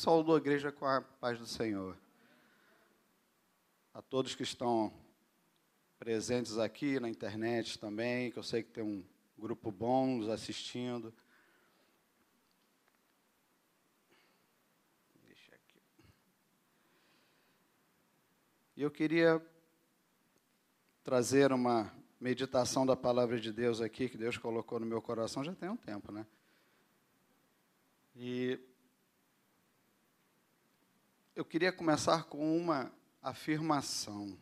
saúdo 0.00 0.34
a 0.34 0.38
igreja 0.38 0.72
com 0.72 0.86
a 0.86 1.02
paz 1.02 1.38
do 1.38 1.46
Senhor. 1.46 1.94
A 3.92 4.00
todos 4.00 4.34
que 4.34 4.42
estão 4.42 4.90
presentes 5.98 6.56
aqui 6.56 6.98
na 6.98 7.06
internet 7.06 7.78
também, 7.78 8.30
que 8.30 8.38
eu 8.38 8.42
sei 8.42 8.62
que 8.62 8.70
tem 8.70 8.82
um 8.82 9.04
grupo 9.36 9.70
bom 9.70 10.16
nos 10.16 10.30
assistindo. 10.30 11.12
Deixa 15.22 15.54
aqui. 15.54 15.82
E 18.78 18.80
eu 18.80 18.90
queria 18.90 19.44
trazer 21.04 21.52
uma 21.52 21.92
meditação 22.18 22.86
da 22.86 22.96
palavra 22.96 23.38
de 23.38 23.52
Deus 23.52 23.82
aqui, 23.82 24.08
que 24.08 24.16
Deus 24.16 24.38
colocou 24.38 24.80
no 24.80 24.86
meu 24.86 25.02
coração 25.02 25.44
já 25.44 25.54
tem 25.54 25.68
um 25.68 25.76
tempo, 25.76 26.10
né? 26.10 26.26
E 28.16 28.58
eu 31.40 31.44
queria 31.46 31.72
começar 31.72 32.24
com 32.24 32.54
uma 32.54 32.92
afirmação, 33.22 34.36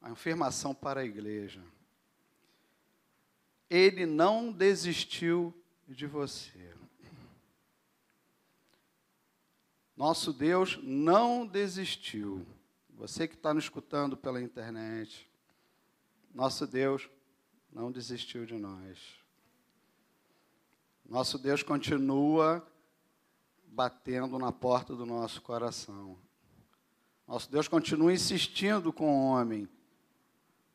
uma 0.00 0.10
afirmação 0.10 0.74
para 0.74 1.02
a 1.02 1.04
igreja. 1.04 1.62
Ele 3.70 4.04
não 4.04 4.50
desistiu 4.50 5.54
de 5.86 6.04
você. 6.04 6.74
Nosso 9.96 10.32
Deus 10.32 10.80
não 10.82 11.46
desistiu. 11.46 12.44
Você 12.90 13.28
que 13.28 13.36
está 13.36 13.54
nos 13.54 13.62
escutando 13.62 14.16
pela 14.16 14.42
internet, 14.42 15.30
nosso 16.34 16.66
Deus 16.66 17.08
não 17.72 17.92
desistiu 17.92 18.44
de 18.44 18.54
nós. 18.54 18.98
Nosso 21.08 21.38
Deus 21.38 21.62
continua 21.62 22.66
batendo 23.74 24.38
na 24.38 24.52
porta 24.52 24.94
do 24.94 25.04
nosso 25.04 25.42
coração. 25.42 26.16
Nosso 27.26 27.50
Deus 27.50 27.66
continua 27.66 28.12
insistindo 28.12 28.92
com 28.92 29.08
o 29.08 29.30
homem. 29.30 29.68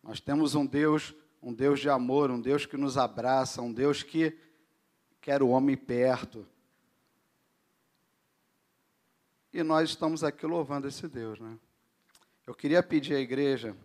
Nós 0.04 0.20
temos 0.20 0.54
um 0.54 0.66
Deus, 0.66 1.16
um 1.42 1.54
Deus 1.54 1.80
de 1.80 1.90
amor, 1.90 2.30
um 2.30 2.42
Deus 2.42 2.66
que 2.66 2.76
nos 2.76 2.98
abraça, 2.98 3.62
um 3.62 3.72
Deus 3.72 4.04
que 4.04 4.38
quer 5.22 5.42
o 5.42 5.50
homem 5.50 5.78
perto. 5.78 6.46
E 9.54 9.64
nós 9.64 9.90
estamos 9.90 10.24
aqui 10.24 10.46
louvando 10.46 10.88
esse 10.88 11.08
Deus, 11.08 11.40
né? 11.40 11.58
Eu 12.46 12.54
queria 12.54 12.84
pedir 12.84 13.16
à 13.16 13.20
igreja 13.20 13.76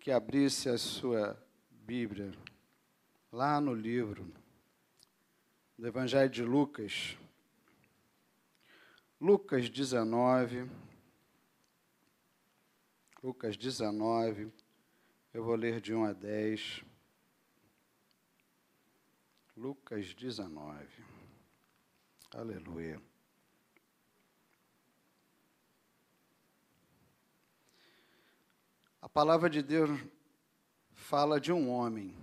que 0.00 0.10
abrisse 0.10 0.68
a 0.70 0.78
sua 0.78 1.36
Bíblia 1.70 2.32
lá 3.30 3.60
no 3.60 3.74
livro 3.74 4.26
do 5.76 5.86
Evangelho 5.86 6.30
de 6.30 6.42
Lucas. 6.42 7.16
Lucas 9.18 9.70
19. 9.70 10.70
Lucas 13.22 13.56
19. 13.56 14.52
Eu 15.32 15.42
vou 15.42 15.54
ler 15.54 15.80
de 15.80 15.94
1 15.94 16.04
a 16.04 16.12
10. 16.12 16.84
Lucas 19.56 20.12
19. 20.12 20.86
Aleluia. 22.34 23.00
A 29.00 29.08
palavra 29.08 29.48
de 29.48 29.62
Deus 29.62 29.98
fala 30.92 31.40
de 31.40 31.50
um 31.50 31.70
homem. 31.70 32.14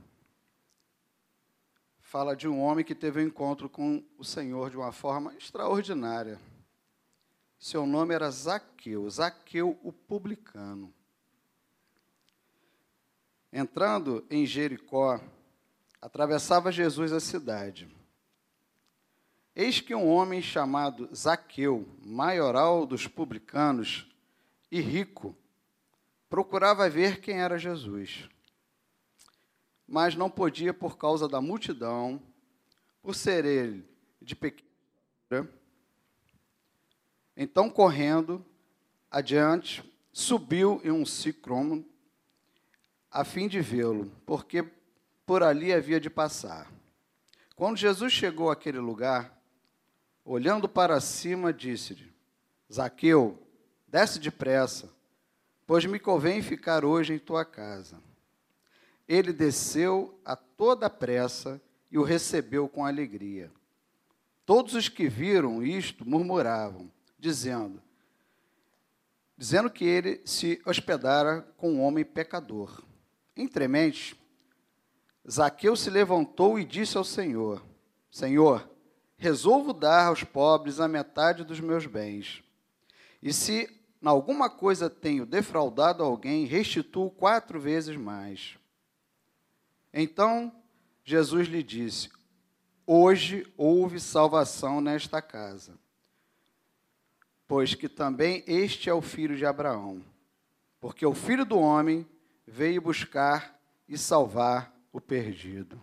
Fala 2.01 2.35
de 2.35 2.47
um 2.47 2.61
homem 2.61 2.85
que 2.85 2.93
teve 2.93 3.19
um 3.19 3.25
encontro 3.25 3.67
com 3.67 4.05
o 4.15 4.23
Senhor 4.23 4.69
de 4.69 4.77
uma 4.77 4.91
forma 4.91 5.33
extraordinária. 5.33 6.39
Seu 7.63 7.85
nome 7.85 8.13
era 8.13 8.29
Zaqueu, 8.29 9.09
Zaqueu 9.09 9.79
o 9.81 9.93
publicano. 9.93 10.93
Entrando 13.53 14.27
em 14.29 14.45
Jericó, 14.45 15.17
atravessava 16.01 16.73
Jesus 16.73 17.13
a 17.13 17.21
cidade. 17.21 17.87
Eis 19.55 19.79
que 19.79 19.95
um 19.95 20.09
homem 20.09 20.41
chamado 20.41 21.07
Zaqueu, 21.15 21.87
maioral 22.05 22.85
dos 22.85 23.07
publicanos 23.07 24.13
e 24.69 24.81
rico, 24.81 25.33
procurava 26.29 26.89
ver 26.89 27.21
quem 27.21 27.39
era 27.39 27.57
Jesus. 27.57 28.27
Mas 29.87 30.15
não 30.15 30.29
podia 30.29 30.73
por 30.73 30.97
causa 30.97 31.29
da 31.29 31.39
multidão, 31.39 32.21
por 33.01 33.15
ser 33.15 33.45
ele 33.45 33.87
de 34.21 34.35
pequena. 34.35 35.62
Então, 37.35 37.69
correndo 37.69 38.45
adiante, 39.09 39.83
subiu 40.11 40.81
em 40.83 40.91
um 40.91 41.05
ciclomo 41.05 41.85
a 43.11 43.23
fim 43.23 43.47
de 43.47 43.61
vê-lo, 43.61 44.11
porque 44.25 44.63
por 45.25 45.43
ali 45.43 45.71
havia 45.73 45.99
de 45.99 46.09
passar. 46.09 46.71
Quando 47.55 47.77
Jesus 47.77 48.11
chegou 48.11 48.49
àquele 48.49 48.79
lugar, 48.79 49.39
olhando 50.25 50.67
para 50.67 50.99
cima, 50.99 51.53
disse-lhe: 51.53 52.11
Zaqueu, 52.71 53.37
desce 53.87 54.19
depressa 54.19 54.93
pois 55.65 55.85
me 55.85 55.99
convém 55.99 56.41
ficar 56.41 56.83
hoje 56.83 57.13
em 57.13 57.19
tua 57.19 57.45
casa. 57.45 58.01
Ele 59.07 59.33
desceu 59.33 60.19
a 60.23 60.35
toda 60.35 60.89
pressa 60.89 61.61
e 61.91 61.97
o 61.97 62.03
recebeu 62.03 62.67
com 62.67 62.85
alegria. 62.85 63.51
Todos 64.45 64.73
os 64.73 64.89
que 64.89 65.07
viram 65.07 65.63
isto 65.63 66.07
murmuravam, 66.07 66.91
dizendo, 67.23 67.81
dizendo 69.37 69.69
que 69.69 69.85
ele 69.85 70.21
se 70.25 70.61
hospedara 70.65 71.41
com 71.55 71.71
um 71.71 71.81
homem 71.81 72.03
pecador. 72.03 72.83
Entremente, 73.33 74.21
Zaqueu 75.29 75.73
se 75.77 75.89
levantou 75.89 76.59
e 76.59 76.65
disse 76.65 76.97
ao 76.97 77.03
Senhor: 77.05 77.65
Senhor, 78.11 78.69
resolvo 79.15 79.71
dar 79.71 80.07
aos 80.07 80.25
pobres 80.25 80.81
a 80.81 80.87
metade 80.89 81.45
dos 81.45 81.61
meus 81.61 81.85
bens. 81.85 82.43
E 83.21 83.31
se 83.31 83.69
em 84.01 84.07
alguma 84.07 84.49
coisa 84.49 84.89
tenho 84.89 85.25
defraudado 85.25 86.03
alguém, 86.03 86.43
restituo 86.43 87.09
quatro 87.09 87.57
vezes 87.57 87.95
mais. 87.95 88.57
Então 89.93 90.53
Jesus 91.05 91.47
lhe 91.47 91.63
disse: 91.63 92.09
Hoje 92.85 93.49
houve 93.55 93.97
salvação 93.97 94.81
nesta 94.81 95.21
casa, 95.21 95.81
pois 97.47 97.75
que 97.75 97.89
também 97.89 98.43
este 98.47 98.89
é 98.89 98.93
o 98.93 99.01
filho 99.01 99.35
de 99.35 99.45
Abraão, 99.45 100.03
porque 100.79 101.05
o 101.05 101.13
filho 101.13 101.45
do 101.45 101.57
homem 101.57 102.07
veio 102.45 102.81
buscar 102.81 103.59
e 103.87 103.97
salvar 103.97 104.73
o 104.91 104.99
perdido. 104.99 105.81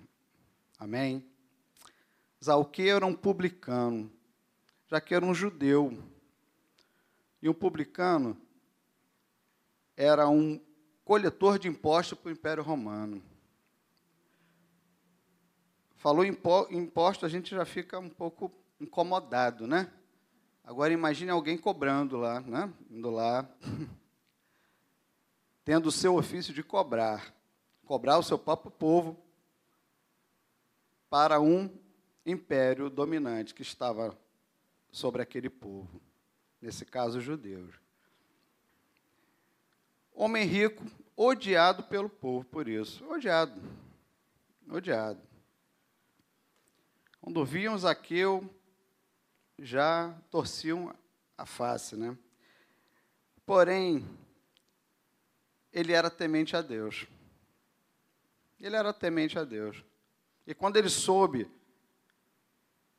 Amém? 0.78 1.24
Zalqueu 2.42 2.96
era 2.96 3.06
um 3.06 3.14
publicano, 3.14 4.10
já 4.88 5.00
que 5.00 5.14
era 5.14 5.24
um 5.24 5.34
judeu 5.34 6.02
e 7.42 7.48
um 7.48 7.54
publicano 7.54 8.36
era 9.96 10.28
um 10.28 10.60
coletor 11.04 11.58
de 11.58 11.68
impostos 11.68 12.18
para 12.18 12.28
o 12.28 12.32
Império 12.32 12.62
Romano. 12.62 13.22
Falou 15.96 16.24
em 16.24 16.38
imposto, 16.70 17.26
a 17.26 17.28
gente 17.28 17.50
já 17.50 17.66
fica 17.66 17.98
um 17.98 18.08
pouco 18.08 18.50
incomodado, 18.80 19.66
né? 19.66 19.92
Agora 20.64 20.92
imagine 20.92 21.30
alguém 21.30 21.58
cobrando 21.58 22.16
lá, 22.16 22.40
né? 22.40 22.72
Indo 22.90 23.10
lá, 23.10 23.48
tendo 25.64 25.86
o 25.86 25.92
seu 25.92 26.16
ofício 26.16 26.54
de 26.54 26.62
cobrar, 26.62 27.34
cobrar 27.84 28.18
o 28.18 28.22
seu 28.22 28.38
próprio 28.38 28.70
povo 28.70 29.16
para 31.08 31.40
um 31.40 31.68
império 32.24 32.88
dominante 32.88 33.54
que 33.54 33.62
estava 33.62 34.16
sobre 34.92 35.22
aquele 35.22 35.50
povo 35.50 36.00
nesse 36.60 36.84
caso, 36.84 37.20
judeus. 37.20 37.74
Homem 40.12 40.44
rico, 40.44 40.84
odiado 41.16 41.84
pelo 41.84 42.08
povo 42.08 42.44
por 42.44 42.68
isso. 42.68 43.04
Odiado. 43.10 43.60
Odiado. 44.68 45.20
Quando 47.20 47.44
viam 47.44 47.78
Zaqueu, 47.78 48.48
já 49.60 50.12
torciam 50.30 50.94
a 51.36 51.44
face, 51.44 51.94
né? 51.94 52.16
Porém, 53.44 54.08
ele 55.72 55.92
era 55.92 56.10
temente 56.10 56.56
a 56.56 56.62
Deus. 56.62 57.06
Ele 58.58 58.74
era 58.74 58.92
temente 58.92 59.38
a 59.38 59.44
Deus. 59.44 59.84
E 60.46 60.54
quando 60.54 60.76
ele 60.76 60.88
soube 60.88 61.50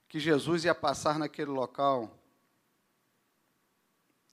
que 0.07 0.19
Jesus 0.19 0.65
ia 0.65 0.75
passar 0.75 1.17
naquele 1.17 1.51
local, 1.51 2.17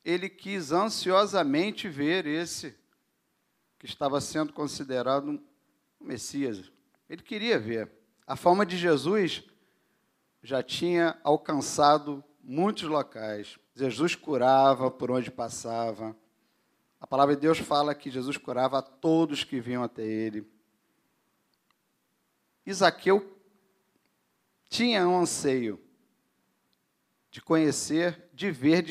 ele 0.05 0.29
quis 0.29 0.73
ansiosamente 0.73 1.89
ver 1.89 2.27
esse 2.27 2.77
que 3.79 3.87
estava 3.87 4.21
sendo 4.21 4.53
considerado 4.53 5.29
um 5.29 5.49
Messias. 6.01 6.71
Ele 7.09 7.23
queria 7.23 7.59
ver. 7.59 7.91
A 8.27 8.37
fama 8.37 8.65
de 8.65 8.77
Jesus 8.77 9.45
já 10.43 10.63
tinha 10.63 11.19
alcançado 11.23 12.25
muitos 12.43 12.85
locais. 12.85 13.59
Jesus 13.75 14.15
curava 14.15 14.91
por 14.91 15.11
onde 15.11 15.31
passava. 15.31 16.17
A 17.01 17.07
palavra 17.07 17.35
de 17.35 17.43
Deus 17.43 17.59
fala 17.59 17.95
que 17.95 18.11
Jesus 18.11 18.37
curava 18.37 18.79
a 18.79 18.83
todos 18.83 19.45
que 19.45 19.61
vinham 19.61 19.83
até 19.83 20.05
ele. 20.05 20.47
Isaqueu 22.67 23.39
tinha 24.69 25.09
um 25.09 25.21
anseio 25.21 25.81
de 27.31 27.41
conhecer, 27.41 28.29
de 28.33 28.51
ver 28.51 28.85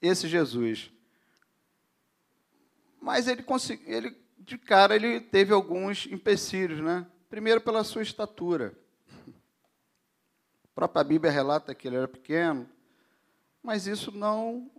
esse 0.00 0.28
Jesus. 0.28 0.90
Mas 3.00 3.26
ele, 3.26 3.42
consegui, 3.42 3.90
ele 3.90 4.16
de 4.38 4.56
cara 4.56 4.94
ele 4.94 5.20
teve 5.20 5.52
alguns 5.52 6.06
empecilhos, 6.06 6.80
né? 6.80 7.06
Primeiro 7.28 7.60
pela 7.60 7.84
sua 7.84 8.02
estatura. 8.02 8.78
A 10.78 10.86
própria 10.86 11.02
Bíblia 11.02 11.32
relata 11.32 11.74
que 11.74 11.88
ele 11.88 11.96
era 11.96 12.06
pequeno, 12.06 12.64
mas 13.60 13.88
isso 13.88 14.12
não 14.12 14.70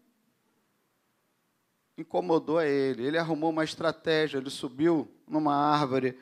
incomodou 1.97 2.57
a 2.57 2.65
ele. 2.65 3.05
Ele 3.05 3.17
arrumou 3.17 3.49
uma 3.49 3.65
estratégia, 3.65 4.37
ele 4.37 4.49
subiu 4.49 5.11
numa 5.27 5.53
árvore, 5.53 6.17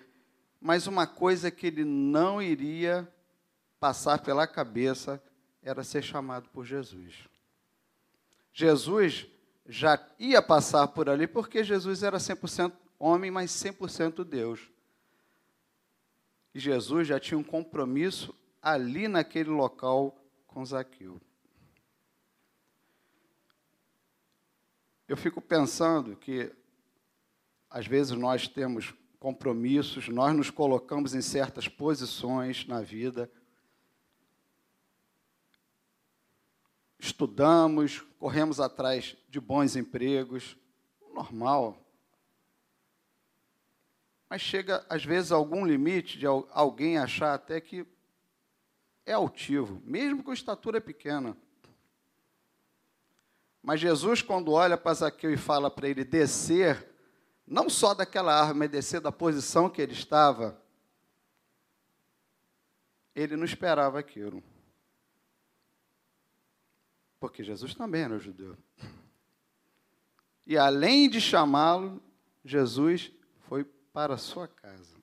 mas 0.60 0.88
uma 0.88 1.06
coisa 1.06 1.52
que 1.52 1.68
ele 1.68 1.86
não 1.86 2.42
iria 2.42 3.08
passar 3.80 4.18
pela 4.24 4.48
cabeça 4.48 5.22
era 5.62 5.84
ser 5.84 6.02
chamado 6.02 6.50
por 6.50 6.66
Jesus. 6.66 7.28
Jesus 8.52 9.28
já 9.68 10.04
ia 10.18 10.42
passar 10.42 10.88
por 10.88 11.08
ali 11.08 11.28
porque 11.28 11.64
Jesus 11.64 12.02
era 12.02 12.18
100% 12.18 12.74
homem, 12.98 13.30
mas 13.30 13.52
100% 13.52 14.24
Deus. 14.24 14.72
E 16.52 16.60
Jesus 16.60 17.08
já 17.08 17.20
tinha 17.20 17.38
um 17.38 17.44
compromisso 17.44 18.34
ali 18.68 19.08
naquele 19.08 19.50
local 19.50 20.14
com 20.46 20.66
Zaqueu. 20.66 21.22
Eu 25.08 25.16
fico 25.16 25.40
pensando 25.40 26.18
que 26.18 26.54
às 27.70 27.88
vezes 27.88 28.12
nós 28.12 28.46
temos 28.46 28.94
compromissos, 29.20 30.10
nós 30.10 30.36
nos 30.36 30.50
colocamos 30.50 31.16
em 31.16 31.22
certas 31.22 31.70
posições 31.70 32.68
na 32.68 32.82
vida, 32.82 33.32
estudamos, 37.00 38.02
corremos 38.20 38.60
atrás 38.60 39.16
de 39.30 39.40
bons 39.40 39.78
empregos, 39.78 40.58
normal. 41.14 41.82
Mas 44.30 44.42
chega, 44.42 44.86
às 44.90 45.06
vezes, 45.06 45.32
algum 45.32 45.66
limite 45.66 46.20
de 46.20 46.26
alguém 46.26 46.98
achar 46.98 47.34
até 47.34 47.62
que 47.62 47.88
é 49.08 49.14
altivo, 49.14 49.82
mesmo 49.86 50.22
com 50.22 50.34
estatura 50.34 50.82
pequena. 50.82 51.36
Mas 53.64 53.80
Jesus, 53.80 54.22
quando 54.22 54.52
olha 54.52 54.78
para 54.78 54.94
Zaqueu 54.94 55.32
e 55.32 55.38
fala 55.38 55.72
para 55.72 55.88
ele 55.88 56.04
descer, 56.04 56.86
não 57.48 57.70
só 57.70 57.94
daquela 57.94 58.38
árvore, 58.38 58.60
mas 58.60 58.70
descer 58.70 59.00
da 59.00 59.12
posição 59.12 59.70
que 59.70 59.82
ele 59.82 59.94
estava, 59.94 60.62
ele 63.16 63.38
não 63.38 63.46
esperava 63.46 63.98
aquilo. 63.98 64.44
Porque 67.18 67.44
Jesus 67.44 67.74
também 67.74 68.02
era 68.02 68.20
judeu. 68.20 68.58
E 70.46 70.58
além 70.58 71.10
de 71.10 71.22
chamá-lo, 71.22 72.04
Jesus 72.44 73.12
foi 73.48 73.64
para 73.64 74.16
a 74.16 74.18
sua 74.18 74.50
casa. 74.50 74.97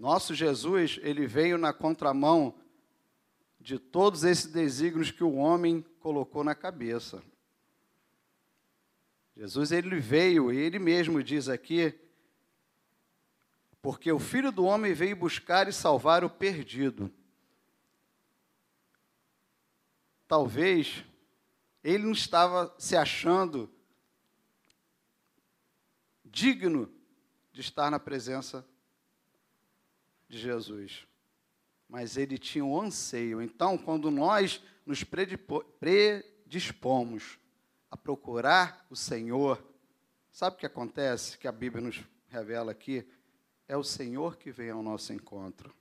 Nosso 0.00 0.34
Jesus, 0.34 0.98
ele 1.02 1.26
veio 1.26 1.56
na 1.56 1.72
contramão 1.72 2.58
de 3.60 3.78
todos 3.78 4.24
esses 4.24 4.46
desígnios 4.46 5.12
que 5.12 5.22
o 5.22 5.34
homem 5.34 5.84
colocou 6.00 6.42
na 6.42 6.56
cabeça. 6.56 7.22
Jesus 9.36 9.70
ele 9.70 10.00
veio, 10.00 10.52
e 10.52 10.56
ele 10.56 10.80
mesmo 10.80 11.22
diz 11.22 11.48
aqui, 11.48 11.94
porque 13.80 14.10
o 14.10 14.18
Filho 14.18 14.50
do 14.50 14.64
homem 14.64 14.92
veio 14.92 15.14
buscar 15.14 15.68
e 15.68 15.72
salvar 15.72 16.24
o 16.24 16.30
perdido. 16.30 17.12
talvez 20.30 21.04
ele 21.82 22.04
não 22.04 22.12
estava 22.12 22.72
se 22.78 22.96
achando 22.96 23.68
digno 26.24 26.88
de 27.52 27.60
estar 27.60 27.90
na 27.90 27.98
presença 27.98 28.64
de 30.30 30.38
Jesus. 30.38 31.06
Mas 31.88 32.16
ele 32.16 32.38
tinha 32.38 32.64
um 32.64 32.80
anseio. 32.80 33.42
Então, 33.42 33.76
quando 33.76 34.10
nós 34.10 34.62
nos 34.86 35.04
predispomos 35.04 37.38
a 37.90 37.96
procurar 37.96 38.86
o 38.88 38.94
Senhor, 38.94 39.60
sabe 40.30 40.56
o 40.56 40.58
que 40.58 40.66
acontece? 40.66 41.36
Que 41.36 41.48
a 41.48 41.52
Bíblia 41.52 41.84
nos 41.84 42.00
revela 42.28 42.70
aqui? 42.70 43.04
É 43.66 43.76
o 43.76 43.82
Senhor 43.82 44.36
que 44.36 44.52
vem 44.52 44.70
ao 44.70 44.82
nosso 44.82 45.12
encontro. 45.12 45.74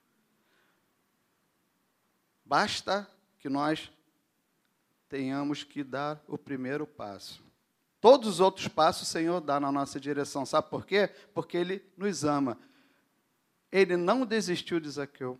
Basta 2.44 3.08
que 3.38 3.48
nós 3.48 3.92
tenhamos 5.08 5.64
que 5.64 5.84
dar 5.84 6.24
o 6.28 6.38
primeiro 6.38 6.88
passo. 6.88 7.48
Todos 8.02 8.30
os 8.30 8.40
outros 8.40 8.68
passos 8.68 9.08
o 9.08 9.12
Senhor 9.12 9.42
dá 9.42 9.60
na 9.60 9.72
nossa 9.72 10.00
direção. 10.00 10.46
Sabe 10.46 10.70
por 10.70 10.86
quê? 10.86 11.10
Porque 11.34 11.58
Ele 11.58 11.84
nos 11.96 12.24
ama. 12.24 12.58
Ele 13.72 13.96
não 13.96 14.26
desistiu 14.26 14.80
de 14.80 14.90
Zaqueu. 14.90 15.40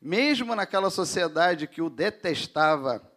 Mesmo 0.00 0.54
naquela 0.54 0.90
sociedade 0.90 1.66
que 1.66 1.82
o 1.82 1.90
detestava, 1.90 3.10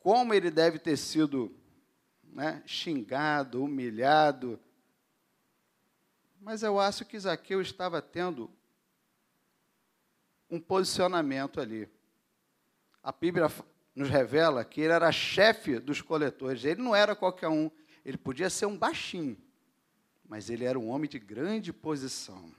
como 0.00 0.34
ele 0.34 0.50
deve 0.50 0.78
ter 0.78 0.96
sido 0.96 1.54
né, 2.24 2.62
xingado, 2.66 3.62
humilhado. 3.62 4.58
Mas 6.40 6.62
eu 6.62 6.78
acho 6.78 7.04
que 7.04 7.18
Zaqueu 7.18 7.60
estava 7.60 8.02
tendo 8.02 8.50
um 10.50 10.60
posicionamento 10.60 11.60
ali 11.60 11.88
a 13.08 13.12
Bíblia 13.12 13.50
nos 13.94 14.10
revela 14.10 14.62
que 14.64 14.82
ele 14.82 14.92
era 14.92 15.10
chefe 15.10 15.78
dos 15.78 16.02
coletores. 16.02 16.62
Ele 16.62 16.82
não 16.82 16.94
era 16.94 17.16
qualquer 17.16 17.48
um. 17.48 17.70
Ele 18.04 18.18
podia 18.18 18.50
ser 18.50 18.66
um 18.66 18.76
baixinho, 18.76 19.34
mas 20.28 20.50
ele 20.50 20.64
era 20.64 20.78
um 20.78 20.90
homem 20.90 21.08
de 21.08 21.18
grande 21.18 21.72
posição. 21.72 22.52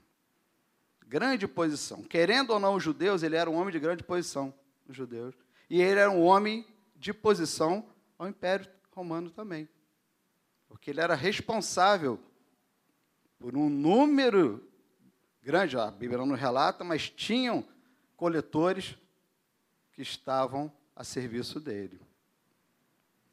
Grande 1.08 1.48
posição. 1.48 2.04
Querendo 2.04 2.50
ou 2.50 2.60
não 2.60 2.76
os 2.76 2.84
judeus, 2.84 3.22
ele 3.22 3.36
era 3.36 3.50
um 3.50 3.56
homem 3.56 3.72
de 3.72 3.80
grande 3.80 4.04
posição, 4.04 4.54
os 4.88 4.96
judeus. 4.96 5.36
E 5.70 5.80
ele 5.80 6.00
era 6.00 6.10
um 6.10 6.22
homem 6.22 6.66
de 6.96 7.14
posição 7.14 7.88
ao 8.18 8.28
Império 8.28 8.68
Romano 8.92 9.30
também. 9.30 9.70
Porque 10.68 10.90
ele 10.90 11.00
era 11.00 11.16
responsável 11.16 12.20
por 13.38 13.56
um 13.56 13.70
número 13.70 14.68
grande, 15.42 15.78
a 15.78 15.90
Bíblia 15.90 16.26
não 16.26 16.36
relata, 16.36 16.84
mas 16.84 17.10
tinham 17.10 17.66
coletores 18.18 18.98
que 19.94 20.02
estavam 20.02 20.72
a 20.96 21.04
serviço 21.04 21.60
dele. 21.60 22.00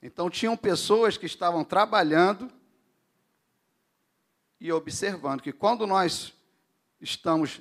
Então, 0.01 0.31
tinham 0.31 0.57
pessoas 0.57 1.17
que 1.17 1.27
estavam 1.27 1.65
trabalhando 1.65 2.51
e 4.61 4.73
observando 4.73 5.43
que 5.43 5.53
quando 5.53 5.87
nós 5.87 6.33
estamos 7.01 7.61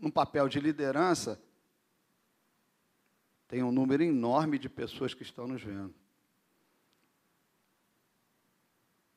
num 0.00 0.10
papel 0.10 0.48
de 0.48 0.60
liderança, 0.60 1.40
tem 3.48 3.62
um 3.62 3.72
número 3.72 4.02
enorme 4.02 4.58
de 4.58 4.68
pessoas 4.68 5.14
que 5.14 5.22
estão 5.22 5.46
nos 5.46 5.62
vendo. 5.62 5.94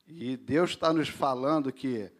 E 0.07 0.36
Deus 0.38 0.71
está 0.71 0.91
nos 0.91 1.07
falando 1.07 1.71
que, 1.71 2.12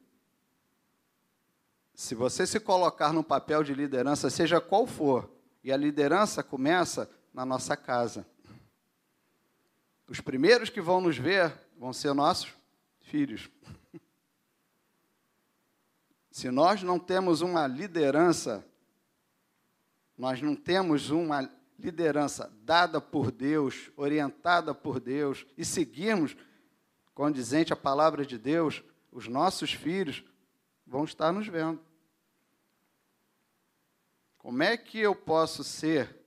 se 1.94 2.14
você 2.14 2.46
se 2.46 2.60
colocar 2.60 3.12
num 3.12 3.24
papel 3.24 3.64
de 3.64 3.74
liderança, 3.74 4.30
seja 4.30 4.62
qual 4.62 4.86
for, 4.86 5.30
e 5.64 5.72
a 5.72 5.78
liderança 5.78 6.44
começa 6.44 7.10
na 7.34 7.46
nossa 7.46 7.76
casa. 7.76 8.28
Os 10.08 10.22
primeiros 10.22 10.70
que 10.70 10.82
vão 10.82 11.02
nos 11.02 11.18
ver 11.18 11.54
vão 11.78 11.94
ser 11.94 12.14
nossos 12.14 12.54
filhos. 13.02 13.50
Se 16.40 16.50
nós 16.50 16.82
não 16.82 16.98
temos 16.98 17.42
uma 17.42 17.68
liderança, 17.68 18.66
nós 20.18 20.42
não 20.42 20.56
temos 20.56 21.10
uma 21.10 21.52
liderança 21.78 22.50
dada 22.64 23.02
por 23.02 23.30
Deus, 23.30 23.92
orientada 23.98 24.74
por 24.74 25.02
Deus, 25.02 25.46
e 25.58 25.66
seguirmos 25.66 26.38
condizente 27.14 27.74
a 27.74 27.76
palavra 27.76 28.26
de 28.26 28.38
Deus, 28.38 28.82
os 29.12 29.28
nossos 29.28 29.74
filhos 29.74 30.24
vão 30.88 31.04
estar 31.04 31.34
nos 31.34 31.46
vendo. 31.46 31.82
Como 34.38 34.64
é 34.64 34.78
que 34.78 34.98
eu 34.98 35.14
posso 35.14 35.62
ser 35.62 36.24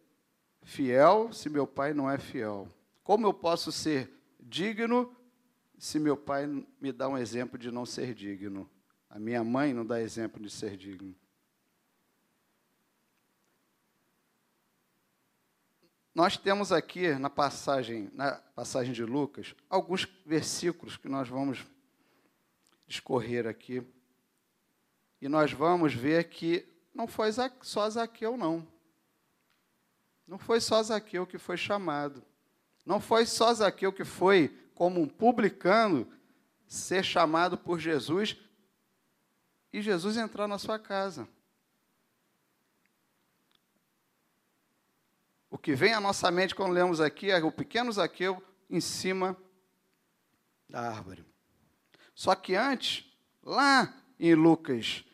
fiel 0.63 1.33
se 1.33 1.49
meu 1.49 1.67
pai 1.67 1.95
não 1.95 2.11
é 2.11 2.19
fiel? 2.19 2.69
Como 3.03 3.27
eu 3.27 3.33
posso 3.33 3.73
ser 3.73 4.13
digno 4.39 5.11
se 5.79 5.99
meu 5.99 6.19
pai 6.19 6.47
me 6.79 6.93
dá 6.93 7.09
um 7.09 7.17
exemplo 7.17 7.59
de 7.59 7.71
não 7.71 7.87
ser 7.87 8.13
digno? 8.13 8.69
A 9.13 9.19
minha 9.21 9.45
mãe 9.45 9.73
não 9.73 9.87
dá 9.87 10.01
exemplo 10.01 10.43
de 10.43 10.51
ser 10.51 10.77
digno. 10.77 11.15
nós 16.15 16.37
temos 16.37 16.71
aqui 16.73 17.15
na 17.15 17.31
passagem, 17.31 18.11
na 18.13 18.33
passagem 18.55 18.93
de 18.93 19.05
Lucas, 19.05 19.55
alguns 19.69 20.07
versículos 20.27 20.97
que 20.97 21.09
nós 21.09 21.29
vamos 21.29 21.65
discorrer 22.87 23.47
aqui. 23.47 23.83
E 25.21 25.29
nós 25.29 25.53
vamos 25.53 25.95
ver 25.95 26.25
que 26.25 26.69
não 26.95 27.07
foi 27.07 27.31
só 27.63 27.89
Zaqueu, 27.89 28.37
não. 28.37 28.67
Não 30.27 30.39
foi 30.39 30.61
só 30.61 30.83
Zaqueu 30.83 31.27
que 31.27 31.39
foi 31.39 31.57
chamado. 31.57 32.23
Não 32.85 33.01
foi 33.01 33.25
só 33.25 33.53
Zaqueu 33.55 33.93
que 33.93 34.05
foi, 34.05 34.49
como 34.75 35.01
um 35.01 35.09
publicano, 35.09 36.07
ser 36.67 37.03
chamado 37.03 37.57
por 37.57 37.79
Jesus 37.79 38.37
e 39.73 39.81
Jesus 39.81 40.17
entrar 40.17 40.47
na 40.47 40.59
sua 40.59 40.79
casa. 40.79 41.27
O 45.51 45.59
que 45.59 45.75
vem 45.75 45.93
à 45.93 46.01
nossa 46.01 46.31
mente 46.31 46.55
quando 46.55 46.73
lemos 46.73 47.01
aqui 47.01 47.31
é 47.31 47.43
o 47.43 47.53
pequeno 47.53 47.93
Zaqueu 47.93 48.43
em 48.69 48.81
cima 48.81 49.37
da 50.69 50.89
árvore. 50.89 51.25
Só 52.15 52.35
que 52.35 52.55
antes, 52.55 53.05
lá 53.43 53.95
em 54.19 54.35
Lucas, 54.35 55.05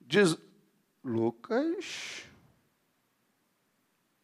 diz, 0.00 0.36
Lucas 1.02 2.24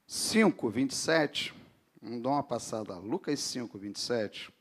5, 0.07 0.71
27, 0.71 1.55
vamos 2.01 2.23
dar 2.23 2.31
uma 2.31 2.43
passada, 2.43 2.97
Lucas 2.99 3.41
5, 3.41 3.79
27. 3.79 4.56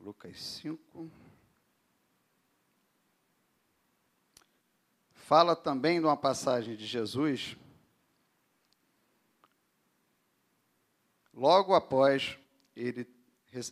Lucas 0.00 0.40
5. 0.40 1.10
Fala 5.12 5.54
também 5.54 6.00
de 6.00 6.06
uma 6.06 6.16
passagem 6.16 6.74
de 6.74 6.86
Jesus, 6.86 7.54
logo 11.34 11.74
após 11.74 12.38
ele, 12.74 13.06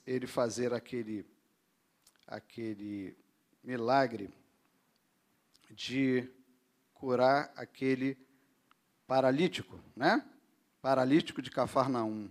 ele 0.07 0.27
fazer 0.27 0.75
aquele, 0.75 1.27
aquele 2.27 3.17
milagre 3.65 4.31
de 5.71 6.31
curar 6.93 7.51
aquele 7.57 8.19
paralítico, 9.07 9.81
né? 9.97 10.29
Paralítico 10.83 11.41
de 11.41 11.51
Cafarnaum. 11.51 12.31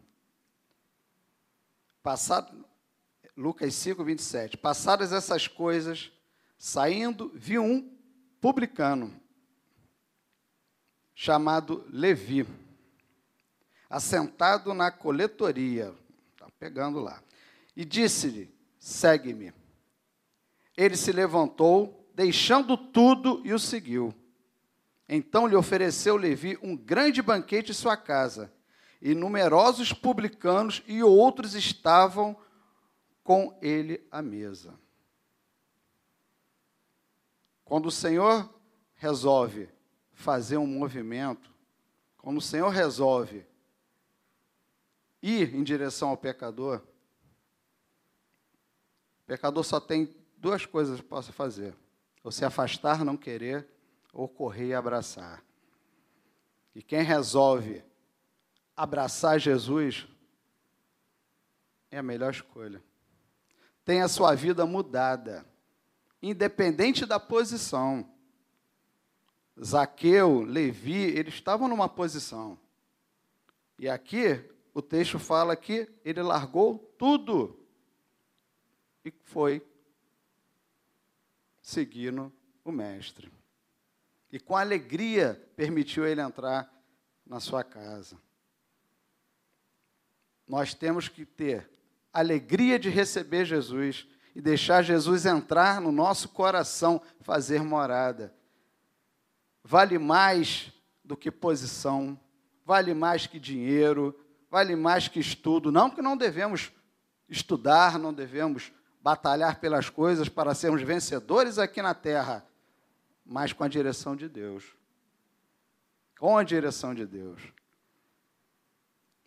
Passado, 2.04 2.64
Lucas 3.38 3.76
5, 3.76 4.04
27. 4.04 4.58
Passadas 4.58 5.14
essas 5.14 5.48
coisas, 5.48 6.12
saindo, 6.58 7.32
viu 7.36 7.64
um 7.64 7.96
publicano, 8.42 9.14
chamado 11.14 11.86
Levi, 11.92 12.48
assentado 13.88 14.74
na 14.74 14.90
coletoria, 14.90 15.94
está 16.34 16.48
pegando 16.58 17.00
lá, 17.00 17.22
e 17.76 17.86
disse-lhe: 17.86 18.52
segue-me. 18.80 19.54
Ele 20.76 20.98
se 20.98 21.12
levantou, 21.12 22.10
deixando 22.16 22.76
tudo, 22.76 23.44
e 23.46 23.54
o 23.54 23.60
seguiu. 23.60 24.12
Então 25.08 25.46
lhe 25.46 25.56
ofereceu 25.56 26.18
Levi 26.18 26.58
um 26.64 26.76
grande 26.76 27.22
banquete 27.22 27.70
em 27.70 27.76
sua 27.76 27.96
casa, 27.96 28.52
e 29.00 29.14
numerosos 29.14 29.94
publicanos 29.94 30.82
e 30.88 31.04
outros 31.04 31.54
estavam 31.54 32.36
com 33.28 33.60
ele 33.62 34.08
à 34.10 34.22
mesa. 34.22 34.74
Quando 37.66 37.88
o 37.88 37.92
Senhor 37.92 38.50
resolve 38.96 39.68
fazer 40.14 40.56
um 40.56 40.66
movimento, 40.66 41.54
quando 42.16 42.38
o 42.38 42.42
Senhor 42.42 42.70
resolve 42.70 43.46
ir 45.22 45.54
em 45.54 45.62
direção 45.62 46.08
ao 46.08 46.16
pecador, 46.16 46.82
o 49.24 49.26
pecador 49.26 49.66
só 49.66 49.82
tem 49.82 50.16
duas 50.38 50.66
coisas 50.66 51.02
que 51.02 51.06
possa 51.06 51.34
fazer: 51.34 51.76
ou 52.24 52.32
se 52.32 52.46
afastar, 52.46 53.04
não 53.04 53.18
querer, 53.18 53.68
ou 54.14 54.30
correr 54.30 54.68
e 54.68 54.74
abraçar. 54.74 55.44
E 56.74 56.82
quem 56.82 57.02
resolve 57.02 57.84
abraçar 58.74 59.38
Jesus 59.38 60.08
é 61.92 61.98
a 61.98 62.04
melhor 62.04 62.32
escolha. 62.32 62.82
Tem 63.88 64.02
a 64.02 64.10
sua 64.10 64.36
vida 64.36 64.66
mudada 64.66 65.46
independente 66.22 67.06
da 67.06 67.22
posição. 67.22 68.06
Zaqueu, 69.64 70.42
Levi, 70.42 71.06
eles 71.18 71.36
estavam 71.36 71.70
numa 71.70 71.88
posição. 71.88 72.60
E 73.80 73.88
aqui 73.88 74.44
o 74.74 74.82
texto 74.82 75.18
fala 75.18 75.56
que 75.56 75.90
ele 76.04 76.22
largou 76.22 76.80
tudo 76.98 77.66
e 79.06 79.14
foi 79.24 79.66
seguindo 81.62 82.30
o 82.66 82.74
mestre. 82.74 83.32
E 84.30 84.38
com 84.38 84.58
alegria 84.58 85.50
permitiu 85.56 86.06
ele 86.06 86.20
entrar 86.20 86.70
na 87.26 87.40
sua 87.40 87.64
casa. 87.64 88.20
Nós 90.46 90.74
temos 90.74 91.08
que 91.08 91.26
ter 91.26 91.77
alegria 92.20 92.80
de 92.80 92.90
receber 92.90 93.46
Jesus 93.46 94.08
e 94.36 94.42
deixar 94.42 94.82
Jesus 94.82 95.26
entrar 95.26 95.80
no 95.80 95.92
nosso 95.92 96.30
coração, 96.30 97.02
fazer 97.22 97.62
morada. 97.62 98.34
Vale 99.64 100.00
mais 100.00 100.72
do 101.04 101.16
que 101.16 101.30
posição, 101.30 102.20
vale 102.66 102.94
mais 102.94 103.28
que 103.28 103.40
dinheiro, 103.40 104.18
vale 104.50 104.76
mais 104.76 105.08
que 105.08 105.20
estudo. 105.20 105.72
Não 105.72 105.92
que 105.92 106.02
não 106.02 106.18
devemos 106.18 106.72
estudar, 107.30 108.00
não 108.00 108.14
devemos 108.14 108.72
batalhar 109.00 109.60
pelas 109.60 109.90
coisas 109.90 110.28
para 110.28 110.56
sermos 110.56 110.82
vencedores 110.82 111.60
aqui 111.60 111.82
na 111.82 111.94
terra, 111.94 112.44
mas 113.24 113.54
com 113.54 113.64
a 113.64 113.68
direção 113.68 114.16
de 114.16 114.28
Deus. 114.28 114.76
Com 116.20 116.36
a 116.36 116.44
direção 116.44 116.96
de 116.96 117.06
Deus. 117.06 117.42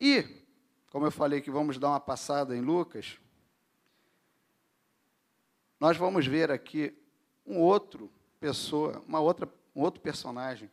E, 0.01 0.40
como 0.91 1.07
eu 1.07 1.11
falei 1.11 1.41
que 1.41 1.51
vamos 1.51 1.79
dar 1.79 1.91
uma 1.91 2.01
passada 2.01 2.55
em 2.55 2.61
Lucas, 2.61 3.19
nós 5.79 5.97
vamos 5.97 6.27
ver 6.27 6.51
aqui 6.51 6.95
um 7.47 7.59
outro 7.59 8.13
pessoa, 8.39 9.03
uma 9.07 9.21
outra, 9.21 9.49
um 9.75 9.81
outro 9.81 10.01
personagem 10.01 10.71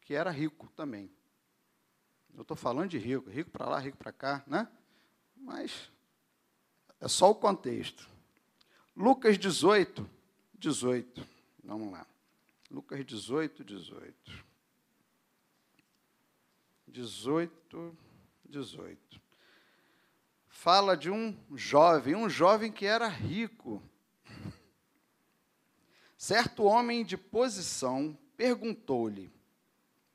que 0.00 0.14
era 0.14 0.30
rico 0.30 0.68
também. 0.74 1.10
Eu 2.34 2.42
estou 2.42 2.56
falando 2.56 2.88
de 2.88 2.98
rico, 2.98 3.28
rico 3.28 3.50
para 3.50 3.68
lá, 3.68 3.78
rico 3.78 3.96
para 3.96 4.12
cá, 4.12 4.44
né? 4.46 4.68
Mas 5.36 5.90
é 7.00 7.08
só 7.08 7.30
o 7.30 7.34
contexto. 7.34 8.08
Lucas 8.96 9.36
18, 9.36 10.08
18. 10.54 11.26
Vamos 11.64 11.92
lá. 11.92 12.06
Lucas 12.70 13.04
18, 13.04 13.64
18. 13.64 14.44
18, 16.86 17.98
18. 18.44 19.27
Fala 20.60 20.96
de 20.96 21.08
um 21.08 21.38
jovem, 21.54 22.16
um 22.16 22.28
jovem 22.28 22.72
que 22.72 22.84
era 22.84 23.06
rico. 23.06 23.80
Certo 26.16 26.64
homem 26.64 27.04
de 27.04 27.16
posição 27.16 28.18
perguntou-lhe: 28.36 29.32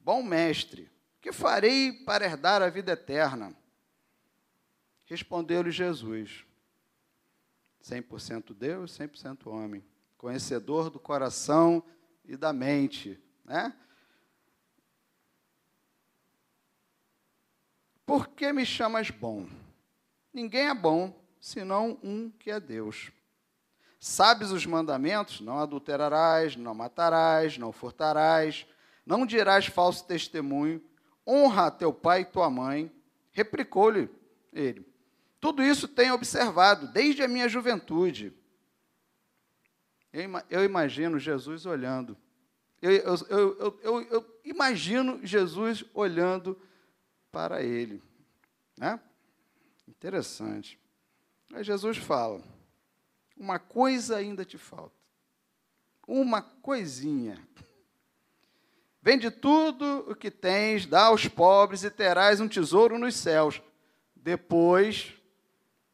Bom 0.02 0.22
mestre, 0.22 0.92
que 1.22 1.32
farei 1.32 1.94
para 1.94 2.26
herdar 2.26 2.62
a 2.62 2.70
vida 2.70 2.92
eterna? 2.92 3.56
Respondeu-lhe 5.06 5.72
Jesus: 5.72 6.46
100% 7.82 8.54
Deus, 8.54 9.00
100% 9.00 9.48
homem, 9.48 9.82
conhecedor 10.18 10.90
do 10.90 11.00
coração 11.00 11.82
e 12.26 12.36
da 12.36 12.52
mente, 12.52 13.18
né? 13.46 13.74
Por 18.06 18.28
que 18.28 18.52
me 18.52 18.66
chamas 18.66 19.10
bom? 19.10 19.48
Ninguém 20.34 20.68
é 20.68 20.74
bom, 20.74 21.14
senão 21.40 22.00
um 22.02 22.30
que 22.30 22.50
é 22.50 22.60
Deus. 22.60 23.12
Sabes 24.00 24.52
os 24.52 24.66
mandamentos? 24.66 25.40
Não 25.40 25.60
adulterarás, 25.60 26.56
não 26.56 26.74
matarás, 26.74 27.58
não 27.58 27.72
furtarás, 27.72 28.66
não 29.06 29.26
dirás 29.26 29.68
falso 29.68 30.06
testemunho, 30.06 30.84
honra 31.26 31.72
teu 31.72 31.94
pai 31.94 32.22
e 32.22 32.26
tua 32.26 32.50
mãe. 32.50 32.92
Replicou-lhe 33.32 34.10
ele. 34.52 34.86
Tudo 35.40 35.64
isso 35.64 35.88
tenho 35.88 36.14
observado 36.14 36.88
desde 36.92 37.22
a 37.22 37.28
minha 37.28 37.48
juventude. 37.48 38.34
Eu 40.50 40.64
imagino 40.64 41.20
Jesus 41.20 41.66
olhando. 41.66 42.16
Eu, 42.82 42.92
eu, 42.92 43.80
eu, 43.82 44.02
eu, 44.02 44.40
imagino 44.44 45.26
Jesus 45.26 45.84
olhando 45.94 46.60
para 47.32 47.64
ele. 47.64 48.04
Né? 48.78 49.00
Interessante. 49.98 50.80
Aí 51.54 51.64
Jesus 51.64 51.98
fala: 51.98 52.42
uma 53.38 53.60
coisa 53.60 54.18
ainda 54.18 54.44
te 54.44 54.58
falta. 54.58 54.96
Uma 56.08 56.42
coisinha. 56.42 57.42
Vende 59.02 59.30
tudo 59.30 60.06
o 60.10 60.16
que 60.16 60.32
tens, 60.32 60.86
dá 60.86 61.06
aos 61.06 61.28
pobres 61.28 61.84
e 61.84 61.92
terás 61.92 62.40
um 62.40 62.48
tesouro 62.48 62.98
nos 62.98 63.16
céus. 63.16 63.62
Depois, 64.16 65.14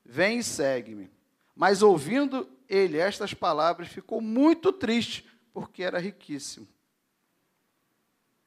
vem 0.05 0.39
e 0.39 0.43
segue-me. 0.43 1.09
Mas 1.55 1.81
ouvindo 1.81 2.47
ele 2.67 2.97
estas 2.97 3.33
palavras, 3.33 3.87
ficou 3.87 4.21
muito 4.21 4.71
triste, 4.71 5.27
porque 5.51 5.81
era 5.83 5.99
riquíssimo. 5.99 6.67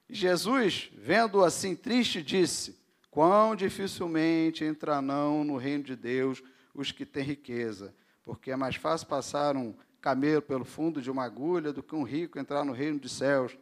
Jesus, 0.09 0.91
vendo-o 0.95 1.45
assim 1.45 1.75
triste, 1.75 2.23
disse: 2.23 2.79
Quão 3.13 3.55
dificilmente 3.55 4.65
entrarão 4.65 5.45
no 5.45 5.59
reino 5.59 5.85
de 5.85 5.95
Deus 5.95 6.43
os 6.73 6.93
que 6.93 7.05
têm 7.05 7.23
riqueza, 7.23 7.95
porque 8.23 8.51
é 8.51 8.57
mais 8.57 8.77
fácil 8.77 9.07
passar 9.07 9.55
um 9.55 9.77
camelo 10.01 10.41
pelo 10.41 10.65
fundo 10.65 11.03
de 11.03 11.11
uma 11.11 11.23
agulha 11.23 11.75
do 11.75 11.83
que 11.83 11.95
um 11.95 12.05
rico 12.05 12.39
entrar 12.39 12.65
no 12.65 12.73
reino 12.73 12.99
dos 12.99 13.13
céus. 13.13 13.55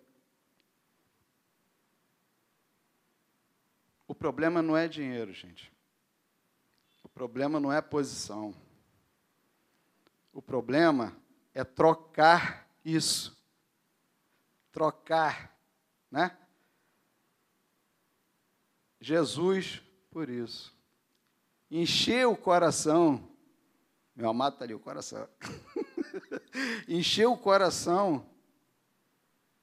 O 4.07 4.15
problema 4.15 4.63
não 4.63 4.77
é 4.77 4.87
dinheiro, 4.87 5.33
gente. 5.33 5.73
O 7.03 7.09
problema 7.09 7.59
não 7.59 7.73
é 7.73 7.83
posição. 7.83 8.55
O 10.33 10.41
problema 10.41 11.13
é 11.53 11.65
trocar 11.65 12.69
isso. 12.85 13.37
Trocar, 14.71 15.59
né? 16.09 16.39
Jesus 19.01 19.81
por 20.11 20.29
isso. 20.29 20.75
Encheu 21.71 22.33
o 22.33 22.37
coração. 22.37 23.29
Meu 24.15 24.29
amado 24.29 24.55
está 24.55 24.65
ali, 24.65 24.75
o 24.75 24.79
coração. 24.79 25.27
Encheu 26.87 27.33
o 27.33 27.39
coração 27.39 28.27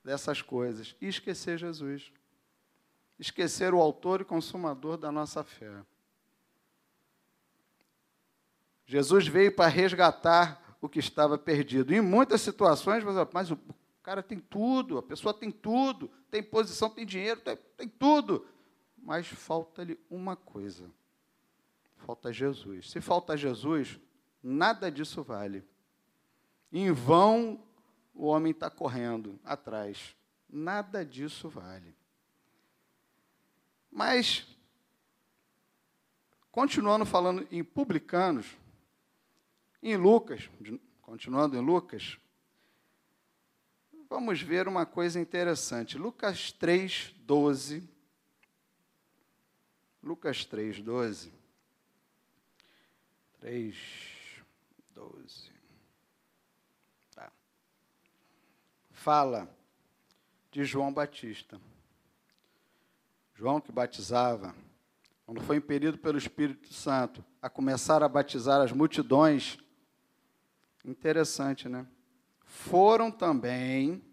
dessas 0.04 0.42
coisas 0.42 0.96
e 1.00 1.08
esquecer 1.08 1.58
Jesus. 1.58 2.12
Esquecer 3.20 3.74
o 3.74 3.82
autor 3.82 4.22
e 4.22 4.26
consumador 4.26 4.98
da 4.98 5.12
nossa 5.12 5.44
fé. 5.44 5.72
Jesus 8.86 9.28
veio 9.28 9.54
para 9.54 9.68
resgatar 9.68 10.78
o 10.80 10.88
que 10.88 11.00
estava 11.00 11.38
perdido. 11.38 11.94
Em 11.94 12.00
muitas 12.00 12.42
situações, 12.42 13.04
mas 13.34 13.52
o 13.52 13.60
cara 14.02 14.24
tem 14.24 14.40
tudo, 14.40 14.98
a 14.98 15.04
pessoa 15.04 15.34
tem 15.34 15.52
tudo, 15.52 16.10
tem 16.32 16.42
posição, 16.42 16.90
tem 16.90 17.06
dinheiro, 17.06 17.42
tem, 17.42 17.58
tem 17.76 17.90
tudo 17.90 18.48
mas 19.08 19.26
falta-lhe 19.26 19.98
uma 20.10 20.36
coisa: 20.36 20.92
falta 21.96 22.34
Jesus. 22.34 22.92
Se 22.92 23.00
falta 23.00 23.38
Jesus, 23.38 23.98
nada 24.44 24.92
disso 24.92 25.24
vale. 25.24 25.64
Em 26.74 26.92
vão 26.92 27.64
o 28.14 28.26
homem 28.26 28.52
está 28.52 28.70
correndo 28.70 29.40
atrás. 29.46 30.14
Nada 30.50 31.06
disso 31.06 31.48
vale. 31.48 31.96
Mas, 33.90 34.46
continuando 36.52 37.06
falando 37.06 37.48
em 37.50 37.64
publicanos, 37.64 38.58
em 39.82 39.96
Lucas, 39.96 40.50
continuando 41.02 41.56
em 41.56 41.62
Lucas, 41.62 42.20
vamos 44.10 44.42
ver 44.42 44.68
uma 44.68 44.86
coisa 44.86 45.18
interessante. 45.18 45.98
Lucas 45.98 46.52
3, 46.52 47.16
12 47.20 47.96
Lucas 50.02 50.46
3, 50.46 50.82
12. 50.82 51.34
3, 53.40 53.76
12. 54.94 55.52
Tá. 57.14 57.32
Fala 58.92 59.50
de 60.52 60.64
João 60.64 60.94
Batista. 60.94 61.60
João 63.36 63.62
que 63.62 63.72
batizava, 63.72 64.56
quando 65.26 65.42
foi 65.42 65.58
impelido 65.58 65.98
pelo 66.00 66.18
Espírito 66.18 66.74
Santo 66.74 67.24
a 67.40 67.50
começar 67.50 68.02
a 68.02 68.10
batizar 68.10 68.62
as 68.62 68.72
multidões, 68.72 69.60
interessante, 70.84 71.70
né? 71.70 71.86
Foram 72.44 73.12
também 73.12 74.04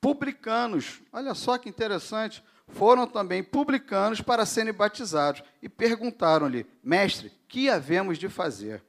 publicanos. 0.00 1.00
Olha 1.12 1.34
só 1.34 1.56
que 1.58 1.68
interessante 1.68 2.42
foram 2.68 3.06
também 3.06 3.42
publicanos 3.42 4.20
para 4.20 4.46
serem 4.46 4.72
batizados 4.72 5.42
e 5.62 5.68
perguntaram-lhe: 5.68 6.66
Mestre, 6.82 7.32
que 7.48 7.68
havemos 7.68 8.18
de 8.18 8.28
fazer? 8.28 8.84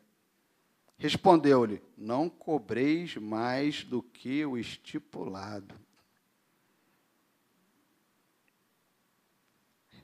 Respondeu-lhe: 0.97 1.81
Não 1.97 2.29
cobreis 2.29 3.15
mais 3.15 3.83
do 3.83 4.03
que 4.03 4.45
o 4.45 4.57
estipulado. 4.57 5.75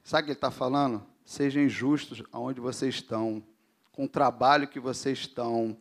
Sabe 0.04 0.22
o 0.22 0.26
que 0.26 0.32
ele 0.32 0.38
está 0.38 0.52
falando? 0.52 1.06
Sejam 1.26 1.68
justos 1.68 2.22
aonde 2.32 2.62
vocês 2.62 2.96
estão, 2.96 3.44
com 3.92 4.06
o 4.06 4.10
trabalho 4.10 4.68
que 4.68 4.80
vocês 4.80 5.20
estão. 5.20 5.76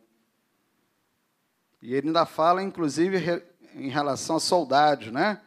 E 1.81 1.93
ele 1.93 2.07
ainda 2.07 2.25
fala, 2.25 2.63
inclusive, 2.63 3.43
em 3.75 3.89
relação 3.89 4.37
a 4.37 4.39
soldados, 4.39 5.11
né? 5.11 5.39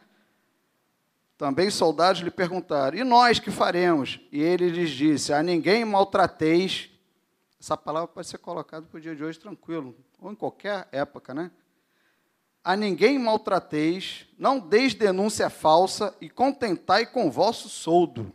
Também 1.39 1.71
soldados 1.71 2.21
lhe 2.21 2.29
perguntaram: 2.29 2.97
E 2.97 3.03
nós 3.05 3.39
que 3.39 3.49
faremos? 3.49 4.19
E 4.29 4.41
ele 4.41 4.67
lhes 4.67 4.89
disse: 4.89 5.31
A 5.31 5.41
ninguém 5.41 5.85
maltrateis. 5.85 6.89
Essa 7.57 7.77
palavra 7.77 8.09
pode 8.09 8.27
ser 8.27 8.39
colocada 8.39 8.85
para 8.85 8.97
o 8.97 9.01
dia 9.01 9.15
de 9.15 9.23
hoje 9.23 9.39
tranquilo, 9.39 9.95
ou 10.19 10.33
em 10.33 10.35
qualquer 10.35 10.89
época, 10.91 11.33
né? 11.33 11.49
A 12.61 12.75
ninguém 12.75 13.17
maltrateis, 13.17 14.27
não 14.37 14.59
deis 14.59 14.93
denúncia 14.93 15.49
falsa 15.49 16.13
e 16.19 16.29
contentai 16.29 17.05
com 17.05 17.31
vosso 17.31 17.69
soldo. 17.69 18.33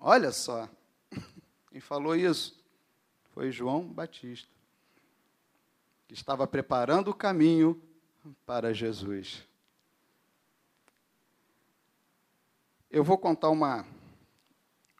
Olha 0.00 0.32
só, 0.32 0.66
quem 1.70 1.80
falou 1.80 2.16
isso 2.16 2.58
foi 3.34 3.52
João 3.52 3.86
Batista, 3.86 4.48
que 6.08 6.14
estava 6.14 6.46
preparando 6.46 7.08
o 7.08 7.14
caminho 7.14 7.78
para 8.46 8.72
Jesus. 8.72 9.51
Eu 12.92 13.02
vou 13.02 13.16
contar 13.16 13.48
uma, 13.48 13.86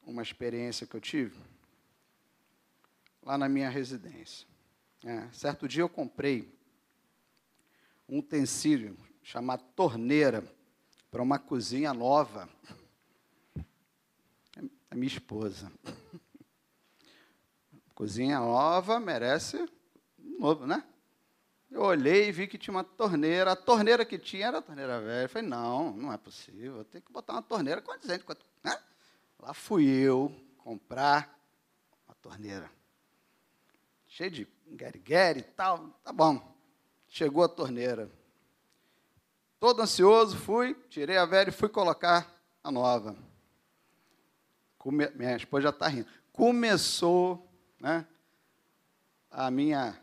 uma 0.07 0.23
experiência 0.23 0.87
que 0.87 0.97
eu 0.97 1.01
tive 1.01 1.39
lá 3.23 3.37
na 3.37 3.51
minha 3.51 3.69
residência. 3.69 4.49
É, 5.05 5.29
certo 5.31 5.69
dia 5.69 5.83
eu 5.83 5.91
comprei 5.91 6.59
um 8.09 8.21
utensílio 8.21 8.97
chamado 9.23 9.63
torneira 9.77 10.43
para 11.11 11.23
uma 11.23 11.39
cozinha 11.39 11.93
nova. 11.93 12.49
A 14.91 14.95
minha 14.95 15.13
esposa. 15.13 15.71
Cozinha 17.95 18.39
nova 18.39 18.99
merece 18.99 19.69
novo, 20.19 20.67
né? 20.67 20.83
Eu 21.73 21.81
olhei 21.81 22.29
e 22.29 22.33
vi 22.33 22.47
que 22.47 22.59
tinha 22.59 22.75
uma 22.75 22.85
torneira. 22.85 23.53
A 23.53 23.57
torneira 23.57 24.05
que 24.05 24.19
tinha 24.19 24.49
era 24.49 24.59
a 24.59 24.63
torneira 24.63 25.01
velha. 25.01 25.25
Eu 25.25 25.29
falei, 25.31 25.49
não, 25.49 25.91
não 25.93 26.13
é 26.13 26.19
possível. 26.19 26.85
Tenho 26.85 27.03
que 27.03 27.11
botar 27.11 27.33
uma 27.33 27.43
torneira 27.43 27.81
condizente. 27.81 28.25
Né? 28.63 28.79
Lá 29.39 29.55
fui 29.55 29.87
eu 29.87 30.31
comprar 30.59 31.35
uma 32.07 32.15
torneira. 32.17 32.71
Cheio 34.07 34.31
de 34.31 34.49
guerigueri 34.69 35.41
e 35.41 35.43
tal. 35.45 35.89
Tá 36.05 36.13
bom. 36.13 36.55
Chegou 37.09 37.43
a 37.43 37.49
torneira. 37.49 38.11
Todo 39.59 39.81
ansioso, 39.81 40.37
fui, 40.37 40.75
tirei 40.91 41.17
a 41.17 41.25
velha 41.25 41.49
e 41.49 41.53
fui 41.53 41.71
colocar 41.71 42.31
a 42.63 42.71
nova. 42.71 43.17
Come... 44.77 45.09
Minha 45.15 45.37
esposa 45.37 45.63
já 45.63 45.71
está 45.71 45.89
rindo. 45.89 46.07
Começou 46.33 47.49
né, 47.81 48.07
a 49.31 49.51
minha... 49.51 49.99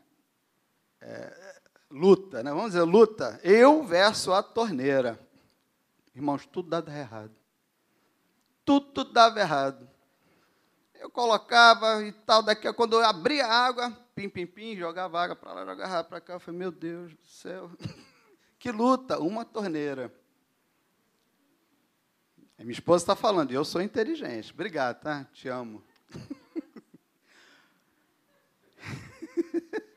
É, 1.02 1.49
luta, 1.90 2.44
né? 2.44 2.52
vamos 2.52 2.72
dizer, 2.72 2.84
luta, 2.84 3.40
eu 3.44 3.84
versus 3.84 4.34
a 4.34 4.44
torneira. 4.44 5.20
Irmãos, 6.14 6.46
tudo 6.46 6.70
dava 6.70 6.92
errado. 6.92 7.36
Tudo 8.64 9.04
dava 9.06 9.40
errado. 9.40 9.90
Eu 10.94 11.10
colocava 11.10 12.04
e 12.04 12.12
tal, 12.12 12.44
daqui 12.44 12.72
quando 12.74 12.94
eu 12.94 13.06
abria 13.06 13.46
a 13.46 13.68
água, 13.68 13.92
pim, 14.14 14.28
pim, 14.28 14.46
pim, 14.46 14.76
jogava 14.76 15.22
água 15.22 15.36
para 15.36 15.54
lá, 15.54 15.66
jogava 15.66 16.04
para 16.04 16.22
cá. 16.22 16.34
Eu 16.34 16.40
falei, 16.40 16.60
meu 16.60 16.72
Deus 16.72 17.14
do 17.14 17.26
céu, 17.26 17.72
que 18.60 18.72
luta, 18.72 19.20
uma 19.20 19.46
torneira. 19.46 20.14
E 22.58 22.64
minha 22.64 22.74
esposa 22.74 23.04
está 23.04 23.16
falando, 23.16 23.52
eu 23.52 23.64
sou 23.64 23.82
inteligente. 23.82 24.52
Obrigado, 24.52 25.00
tá? 25.00 25.24
Te 25.32 25.48
amo. 25.48 25.82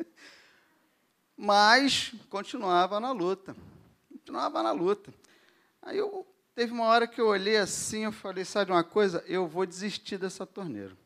mas 1.42 2.14
continuava 2.30 3.00
na 3.00 3.10
luta. 3.10 3.56
Continuava 4.08 4.62
na 4.62 4.70
luta. 4.70 5.12
Aí 5.82 5.98
eu 5.98 6.24
teve 6.54 6.72
uma 6.72 6.84
hora 6.84 7.04
que 7.04 7.20
eu 7.20 7.26
olhei 7.26 7.56
assim, 7.56 8.04
eu 8.04 8.12
falei, 8.12 8.44
sabe 8.44 8.70
uma 8.70 8.84
coisa? 8.84 9.24
Eu 9.26 9.48
vou 9.48 9.66
desistir 9.66 10.18
dessa 10.18 10.46
torneira. 10.46 10.96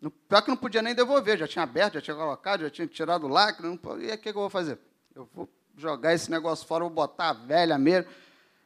No, 0.00 0.10
pior 0.10 0.40
que 0.40 0.48
não 0.48 0.56
podia 0.56 0.80
nem 0.80 0.94
devolver, 0.94 1.36
já 1.36 1.46
tinha 1.46 1.62
aberto, 1.62 1.94
já 1.94 2.00
tinha 2.00 2.16
colocado, 2.16 2.62
já 2.62 2.70
tinha 2.70 2.86
tirado 2.86 3.26
o 3.26 3.28
lacre, 3.28 3.66
não, 3.66 3.74
e 4.00 4.10
o 4.10 4.16
que, 4.16 4.16
que 4.16 4.28
eu 4.30 4.32
vou 4.32 4.48
fazer? 4.48 4.78
Eu 5.14 5.28
vou 5.34 5.46
jogar 5.76 6.14
esse 6.14 6.30
negócio 6.30 6.66
fora, 6.66 6.84
vou 6.84 6.90
botar 6.94 7.28
a 7.28 7.34
velha 7.34 7.76
mesmo. 7.76 8.10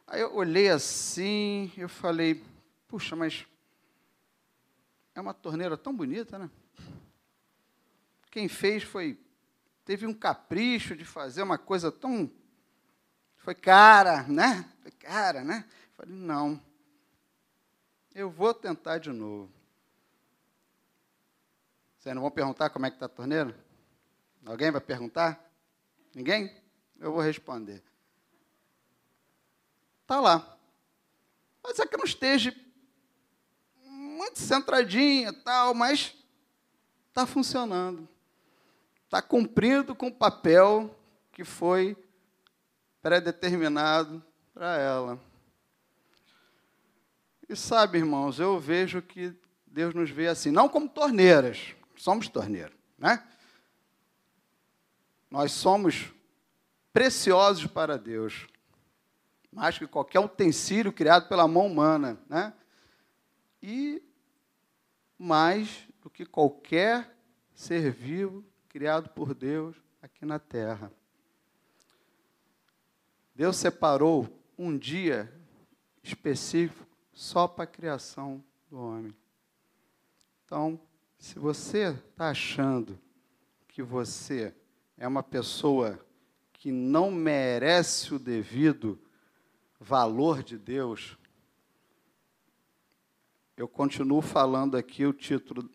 Aí 0.06 0.20
eu 0.20 0.32
olhei 0.32 0.68
assim, 0.68 1.72
eu 1.76 1.88
falei, 1.88 2.40
puxa, 2.86 3.16
mas 3.16 3.44
é 5.12 5.20
uma 5.20 5.34
torneira 5.34 5.76
tão 5.76 5.92
bonita, 5.92 6.38
né? 6.38 6.48
Quem 8.30 8.46
fez 8.46 8.84
foi 8.84 9.18
teve 9.88 10.06
um 10.06 10.12
capricho 10.12 10.94
de 10.94 11.02
fazer 11.02 11.42
uma 11.42 11.56
coisa 11.56 11.90
tão 11.90 12.30
foi 13.38 13.54
cara, 13.54 14.24
né? 14.24 14.70
Foi 14.82 14.90
cara, 14.90 15.42
né? 15.42 15.66
Falei, 15.96 16.14
não. 16.14 16.62
Eu 18.14 18.28
vou 18.28 18.52
tentar 18.52 18.98
de 18.98 19.08
novo. 19.08 19.50
Vocês 21.96 22.14
não 22.14 22.20
vão 22.20 22.30
perguntar 22.30 22.68
como 22.68 22.84
é 22.84 22.90
que 22.90 22.96
está 22.96 23.06
a 23.06 23.08
torneira? 23.08 23.58
Alguém 24.44 24.70
vai 24.70 24.82
perguntar? 24.82 25.42
Ninguém? 26.14 26.54
Eu 27.00 27.10
vou 27.10 27.22
responder. 27.22 27.82
Está 30.02 30.20
lá. 30.20 30.58
Mas 31.62 31.78
é 31.78 31.86
que 31.86 31.96
não 31.96 32.04
esteja 32.04 32.54
muito 33.86 34.38
centradinha 34.38 35.32
tal, 35.32 35.72
mas 35.72 36.14
está 37.08 37.26
funcionando. 37.26 38.06
Está 39.08 39.22
cumprindo 39.22 39.94
com 39.94 40.08
o 40.08 40.14
papel 40.14 40.94
que 41.32 41.42
foi 41.42 41.96
predeterminado 43.00 44.22
para 44.52 44.76
ela. 44.76 45.18
E 47.48 47.56
sabe, 47.56 47.96
irmãos, 47.96 48.38
eu 48.38 48.60
vejo 48.60 49.00
que 49.00 49.34
Deus 49.66 49.94
nos 49.94 50.10
vê 50.10 50.28
assim, 50.28 50.50
não 50.50 50.68
como 50.68 50.90
torneiras, 50.90 51.74
somos 51.96 52.28
torneiros, 52.28 52.76
né? 52.98 53.26
Nós 55.30 55.52
somos 55.52 56.12
preciosos 56.92 57.66
para 57.66 57.96
Deus, 57.96 58.46
mais 59.50 59.78
que 59.78 59.86
qualquer 59.86 60.20
utensílio 60.20 60.92
criado 60.92 61.30
pela 61.30 61.48
mão 61.48 61.66
humana, 61.66 62.20
né? 62.28 62.52
E 63.62 64.02
mais 65.16 65.88
do 66.02 66.10
que 66.10 66.26
qualquer 66.26 67.16
ser 67.54 67.90
vivo 67.90 68.44
criado 68.78 69.08
por 69.08 69.34
Deus 69.34 69.74
aqui 70.00 70.24
na 70.24 70.38
terra. 70.38 70.92
Deus 73.34 73.56
separou 73.56 74.28
um 74.56 74.78
dia 74.78 75.34
específico 76.00 76.86
só 77.12 77.48
para 77.48 77.64
a 77.64 77.66
criação 77.66 78.40
do 78.70 78.78
homem. 78.78 79.12
Então, 80.44 80.80
se 81.18 81.40
você 81.40 81.88
está 81.88 82.30
achando 82.30 82.96
que 83.66 83.82
você 83.82 84.54
é 84.96 85.08
uma 85.08 85.24
pessoa 85.24 85.98
que 86.52 86.70
não 86.70 87.10
merece 87.10 88.14
o 88.14 88.18
devido 88.18 88.96
valor 89.80 90.40
de 90.40 90.56
Deus, 90.56 91.18
eu 93.56 93.66
continuo 93.66 94.22
falando 94.22 94.76
aqui 94.76 95.04
o 95.04 95.12
título 95.12 95.68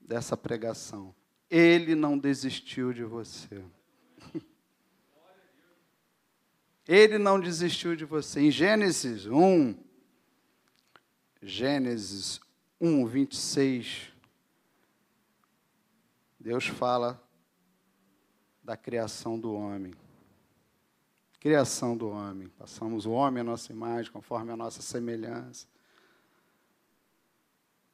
dessa 0.00 0.36
pregação. 0.36 1.14
Ele 1.50 1.94
não 1.94 2.18
desistiu 2.18 2.92
de 2.92 3.04
você. 3.04 3.64
Ele 6.86 7.18
não 7.18 7.38
desistiu 7.38 7.94
de 7.94 8.06
você. 8.06 8.40
Em 8.40 8.50
Gênesis 8.50 9.26
1, 9.26 9.76
Gênesis 11.42 12.40
1, 12.80 13.06
26, 13.06 14.12
Deus 16.40 16.66
fala 16.66 17.22
da 18.62 18.76
criação 18.76 19.38
do 19.38 19.52
homem. 19.52 19.92
Criação 21.40 21.96
do 21.96 22.08
homem. 22.08 22.48
Passamos 22.58 23.06
o 23.06 23.10
homem 23.12 23.42
à 23.42 23.44
nossa 23.44 23.72
imagem, 23.72 24.10
conforme 24.10 24.50
a 24.50 24.56
nossa 24.56 24.82
semelhança. 24.82 25.66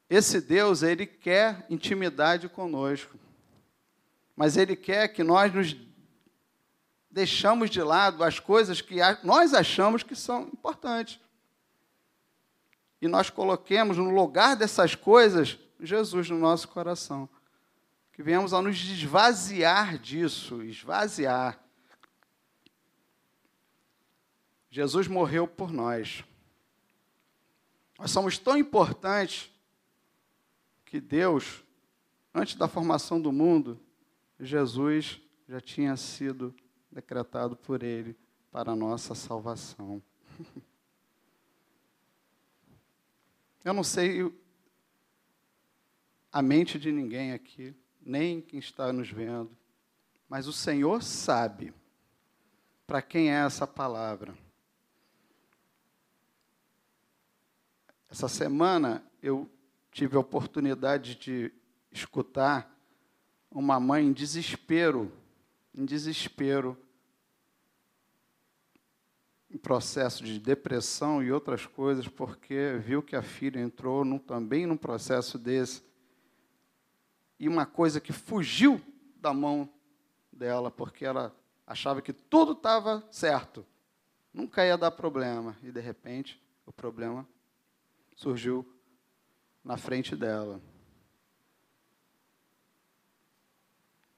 Esse 0.09 0.41
Deus, 0.41 0.83
ele 0.83 1.07
quer 1.07 1.67
intimidade 1.69 2.49
conosco. 2.49 3.19
Mas 4.37 4.57
ele 4.57 4.75
quer 4.75 5.09
que 5.09 5.23
nós 5.23 5.53
nos 5.53 5.77
deixamos 7.11 7.71
de 7.71 7.81
lado 7.81 8.25
as 8.25 8.41
coisas 8.41 8.81
que 8.81 8.97
nós 9.23 9.55
achamos 9.55 10.03
que 10.03 10.17
são 10.17 10.43
importantes. 10.49 11.21
E 13.01 13.07
nós 13.07 13.31
coloquemos 13.31 13.97
no 13.97 14.11
lugar 14.11 14.57
dessas 14.57 14.95
coisas 14.95 15.59
Jesus 15.79 16.31
no 16.31 16.39
nosso 16.39 16.69
coração. 16.69 17.29
Que 18.13 18.23
venhamos 18.23 18.53
a 18.53 18.63
nos 18.63 18.77
esvaziar 18.77 19.99
disso, 19.99 20.63
esvaziar. 20.63 21.61
Jesus 24.71 25.07
morreu 25.07 25.47
por 25.47 25.73
nós. 25.73 26.25
Nós 27.99 28.11
somos 28.11 28.39
tão 28.39 28.57
importantes 28.57 29.51
que 30.85 31.01
Deus, 31.01 31.63
antes 32.33 32.55
da 32.57 32.67
formação 32.67 33.21
do 33.21 33.31
mundo, 33.31 33.81
Jesus 34.45 35.21
já 35.49 35.61
tinha 35.61 35.97
sido 35.97 36.55
decretado 36.91 37.57
por 37.57 37.83
Ele 37.83 38.17
para 38.51 38.73
a 38.73 38.77
nossa 38.77 39.15
salvação. 39.15 40.03
Eu 43.65 43.73
não 43.73 43.83
sei 43.83 44.31
a 46.31 46.43
mente 46.43 46.79
de 46.79 46.93
ninguém 46.93 47.33
aqui, 47.33 47.75
nem 48.01 48.41
quem 48.41 48.59
está 48.59 48.93
nos 48.93 49.09
vendo, 49.11 49.57
mas 50.29 50.47
o 50.47 50.53
Senhor 50.53 51.03
sabe 51.03 51.73
para 52.87 53.01
quem 53.01 53.31
é 53.31 53.45
essa 53.45 53.67
palavra. 53.67 54.37
Essa 58.11 58.29
semana 58.29 59.05
eu 59.23 59.51
tive 59.91 60.17
a 60.17 60.21
oportunidade 60.21 61.15
de 61.15 61.53
escutar 61.91 62.74
uma 63.55 63.79
mãe 63.79 64.05
em 64.05 64.13
desespero, 64.13 65.13
em 65.73 65.85
desespero, 65.85 66.77
em 69.49 69.57
processo 69.57 70.25
de 70.25 70.41
depressão 70.41 71.23
e 71.23 71.31
outras 71.31 71.65
coisas, 71.65 72.09
porque 72.09 72.81
viu 72.85 73.01
que 73.01 73.15
a 73.15 73.23
filha 73.23 73.61
entrou 73.61 74.05
num, 74.05 74.19
também 74.19 74.67
num 74.67 74.77
processo 74.77 75.39
desse. 75.39 75.85
E 77.39 77.49
uma 77.49 77.65
coisa 77.65 78.01
que 78.01 78.13
fugiu 78.13 78.81
da 79.17 79.33
mão 79.33 79.69
dela, 80.33 80.69
porque 80.69 81.05
ela 81.05 81.33
achava 81.65 82.03
que 82.03 82.13
tudo 82.13 82.53
estava 82.53 83.07
certo. 83.13 83.65
Nunca 84.33 84.67
ia 84.67 84.77
dar 84.77 84.91
problema. 84.91 85.57
E, 85.63 85.71
de 85.71 85.81
repente, 85.81 86.43
o 86.67 86.73
problema 86.73 87.25
surgiu 88.17 88.67
na 89.63 89.77
frente 89.77 90.17
dela. 90.17 90.61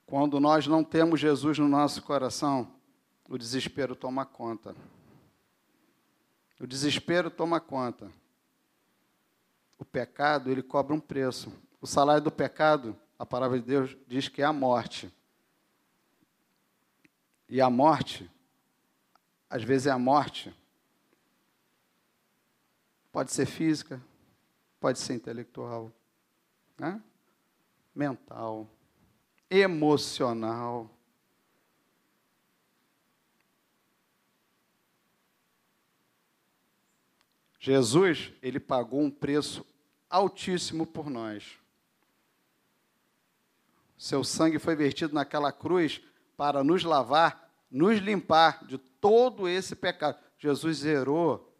Quando 0.07 0.39
nós 0.39 0.65
não 0.67 0.85
temos 0.85 1.19
Jesus 1.19 1.59
no 1.59 1.67
nosso 1.67 2.01
coração, 2.01 2.73
o 3.27 3.37
desespero 3.37 3.93
toma 3.93 4.25
conta. 4.25 4.73
O 6.57 6.65
desespero 6.65 7.29
toma 7.29 7.59
conta. 7.59 8.09
O 9.77 9.83
pecado, 9.83 10.49
ele 10.49 10.63
cobra 10.63 10.95
um 10.95 10.99
preço. 10.99 11.51
O 11.81 11.85
salário 11.85 12.23
do 12.23 12.31
pecado, 12.31 12.97
a 13.19 13.25
palavra 13.25 13.59
de 13.59 13.65
Deus 13.65 13.97
diz 14.07 14.29
que 14.29 14.41
é 14.41 14.45
a 14.45 14.53
morte. 14.53 15.13
E 17.49 17.59
a 17.59 17.69
morte, 17.69 18.31
às 19.49 19.61
vezes 19.61 19.87
é 19.87 19.91
a 19.91 19.99
morte, 19.99 20.55
pode 23.11 23.33
ser 23.33 23.45
física, 23.45 24.01
pode 24.79 24.99
ser 24.99 25.15
intelectual, 25.15 25.91
né? 26.77 27.01
mental, 27.93 28.69
emocional. 29.49 30.89
Jesus, 37.59 38.31
ele 38.41 38.59
pagou 38.59 39.01
um 39.01 39.11
preço 39.11 39.65
altíssimo 40.09 40.85
por 40.85 41.09
nós. 41.09 41.59
Seu 43.97 44.23
sangue 44.23 44.59
foi 44.59 44.75
vertido 44.75 45.13
naquela 45.13 45.51
cruz 45.51 46.01
para 46.37 46.63
nos 46.63 46.83
lavar, 46.83 47.51
nos 47.69 47.99
limpar 47.99 48.63
de 48.65 48.77
todo 48.77 49.49
esse 49.49 49.75
pecado. 49.75 50.17
Jesus 50.37 50.77
zerou. 50.77 51.53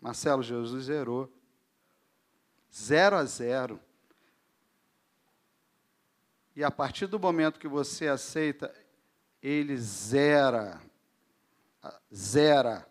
Marcelo, 0.00 0.42
Jesus 0.42 0.84
zerou. 0.84 1.30
Zero 2.72 3.16
a 3.16 3.24
zero. 3.24 3.78
E 6.54 6.62
a 6.62 6.70
partir 6.70 7.06
do 7.06 7.18
momento 7.18 7.58
que 7.58 7.68
você 7.68 8.08
aceita, 8.08 8.72
ele 9.42 9.76
zera, 9.76 10.80
zera 12.14 12.86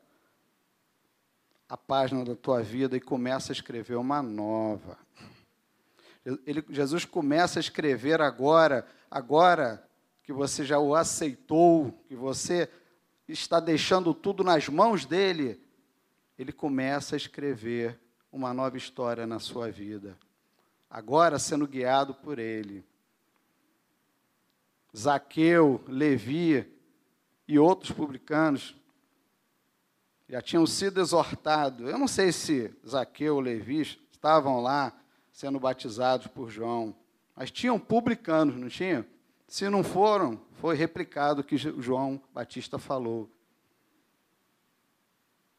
a 1.69 1.78
página 1.78 2.26
da 2.26 2.36
tua 2.36 2.62
vida 2.62 2.97
e 2.97 3.00
começa 3.00 3.52
a 3.52 3.56
escrever 3.56 3.95
uma 3.95 4.21
nova. 4.21 4.97
Ele, 6.45 6.63
Jesus 6.69 7.06
começa 7.06 7.60
a 7.60 7.62
escrever 7.62 8.21
agora, 8.21 8.86
agora 9.10 9.88
que 10.24 10.34
você 10.34 10.65
já 10.65 10.80
o 10.80 10.93
aceitou, 10.95 11.91
que 12.08 12.15
você 12.15 12.69
está 13.28 13.60
deixando 13.60 14.13
tudo 14.13 14.43
nas 14.43 14.67
mãos 14.67 15.06
dele, 15.06 15.63
ele 16.38 16.52
começa 16.52 17.15
a 17.15 17.17
escrever 17.17 18.00
uma 18.32 18.54
nova 18.54 18.78
história 18.78 19.26
na 19.26 19.39
sua 19.39 19.71
vida. 19.71 20.17
Agora 20.89 21.39
sendo 21.39 21.67
guiado 21.67 22.13
por 22.13 22.38
ele. 22.38 22.86
Zaqueu, 24.95 25.84
Levi 25.88 26.67
e 27.47 27.58
outros 27.58 27.91
publicanos 27.91 28.75
já 30.27 30.41
tinham 30.41 30.65
sido 30.65 31.01
exortados. 31.01 31.89
Eu 31.89 31.97
não 31.97 32.08
sei 32.08 32.32
se 32.32 32.73
Zaqueu 32.88 33.39
Levi 33.39 33.82
estavam 34.12 34.62
lá 34.62 34.93
sendo 35.32 35.60
batizados 35.60 36.27
por 36.27 36.49
João, 36.49 36.95
mas 37.36 37.51
tinham 37.51 37.80
publicanos, 37.80 38.56
não 38.56 38.69
tinham? 38.69 39.06
Se 39.47 39.67
não 39.69 39.84
foram, 39.84 40.39
foi 40.54 40.75
replicado 40.75 41.41
o 41.41 41.43
que 41.43 41.58
João 41.58 42.21
Batista 42.34 42.77
falou. 42.77 43.30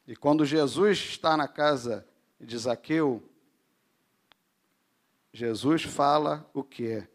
E 0.07 0.17
quando 0.17 0.45
Jesus 0.45 0.99
está 0.99 1.37
na 1.37 1.47
casa 1.47 2.07
de 2.41 2.57
Zaqueu, 2.57 3.23
Jesus 5.33 5.83
fala 5.83 6.49
o 6.53 6.63
quê? 6.63 7.07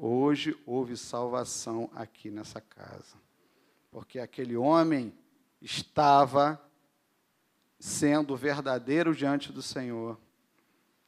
Hoje 0.00 0.56
houve 0.64 0.96
salvação 0.96 1.90
aqui 1.92 2.30
nessa 2.30 2.60
casa. 2.60 3.16
Porque 3.90 4.20
aquele 4.20 4.56
homem 4.56 5.12
estava 5.60 6.62
sendo 7.80 8.36
verdadeiro 8.36 9.12
diante 9.12 9.52
do 9.52 9.60
Senhor. 9.60 10.16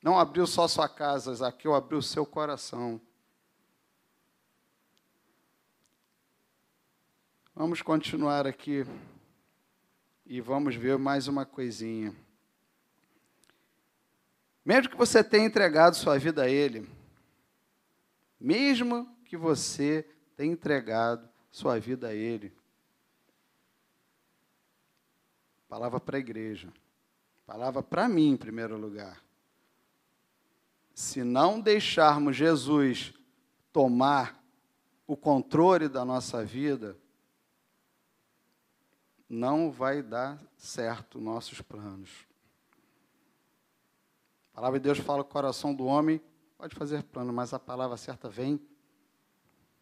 Não 0.02 0.18
abriu 0.18 0.44
só 0.44 0.66
sua 0.66 0.88
casa, 0.88 1.32
Zaqueu 1.32 1.72
abriu 1.72 2.02
seu 2.02 2.26
coração. 2.26 3.00
Vamos 7.54 7.82
continuar 7.82 8.44
aqui 8.44 8.84
e 10.26 10.40
vamos 10.40 10.74
ver 10.74 10.98
mais 10.98 11.28
uma 11.28 11.46
coisinha. 11.46 12.12
Mesmo 14.64 14.90
que 14.90 14.96
você 14.96 15.22
tenha 15.22 15.46
entregado 15.46 15.94
sua 15.94 16.18
vida 16.18 16.42
a 16.42 16.48
Ele, 16.48 16.88
mesmo 18.40 19.06
que 19.24 19.36
você 19.36 20.08
tenha 20.36 20.52
entregado 20.52 21.28
sua 21.50 21.78
vida 21.78 22.08
a 22.08 22.14
Ele, 22.14 22.52
palavra 25.68 26.00
para 26.00 26.16
a 26.16 26.20
igreja, 26.20 26.72
palavra 27.44 27.82
para 27.82 28.08
mim 28.08 28.30
em 28.30 28.36
primeiro 28.36 28.76
lugar. 28.76 29.22
Se 30.94 31.22
não 31.22 31.60
deixarmos 31.60 32.36
Jesus 32.36 33.12
tomar 33.72 34.42
o 35.06 35.16
controle 35.16 35.88
da 35.88 36.04
nossa 36.04 36.44
vida, 36.44 36.96
não 39.28 39.70
vai 39.70 40.02
dar 40.02 40.40
certo 40.56 41.20
nossos 41.20 41.60
planos. 41.60 42.10
A 44.52 44.56
palavra 44.56 44.80
de 44.80 44.84
Deus 44.84 44.98
fala 44.98 45.22
que 45.22 45.30
o 45.30 45.32
coração 45.32 45.72
do 45.72 45.84
homem 45.84 46.20
pode 46.60 46.74
fazer 46.74 47.02
plano, 47.04 47.32
mas 47.32 47.54
a 47.54 47.58
palavra 47.58 47.96
certa 47.96 48.28
vem, 48.28 48.60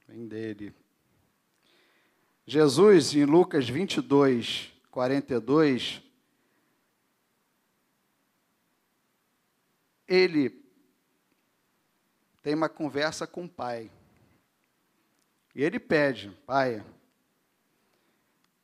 vem 0.07 0.29
dele. 0.29 0.73
Jesus, 2.47 3.12
em 3.14 3.25
Lucas 3.25 3.69
22, 3.69 4.73
42, 4.88 6.01
ele 10.07 10.64
tem 12.45 12.55
uma 12.55 12.69
conversa 12.69 13.27
com 13.27 13.47
o 13.47 13.49
pai. 13.49 13.91
E 15.53 15.64
ele 15.64 15.81
pede, 15.81 16.31
pai, 16.47 16.85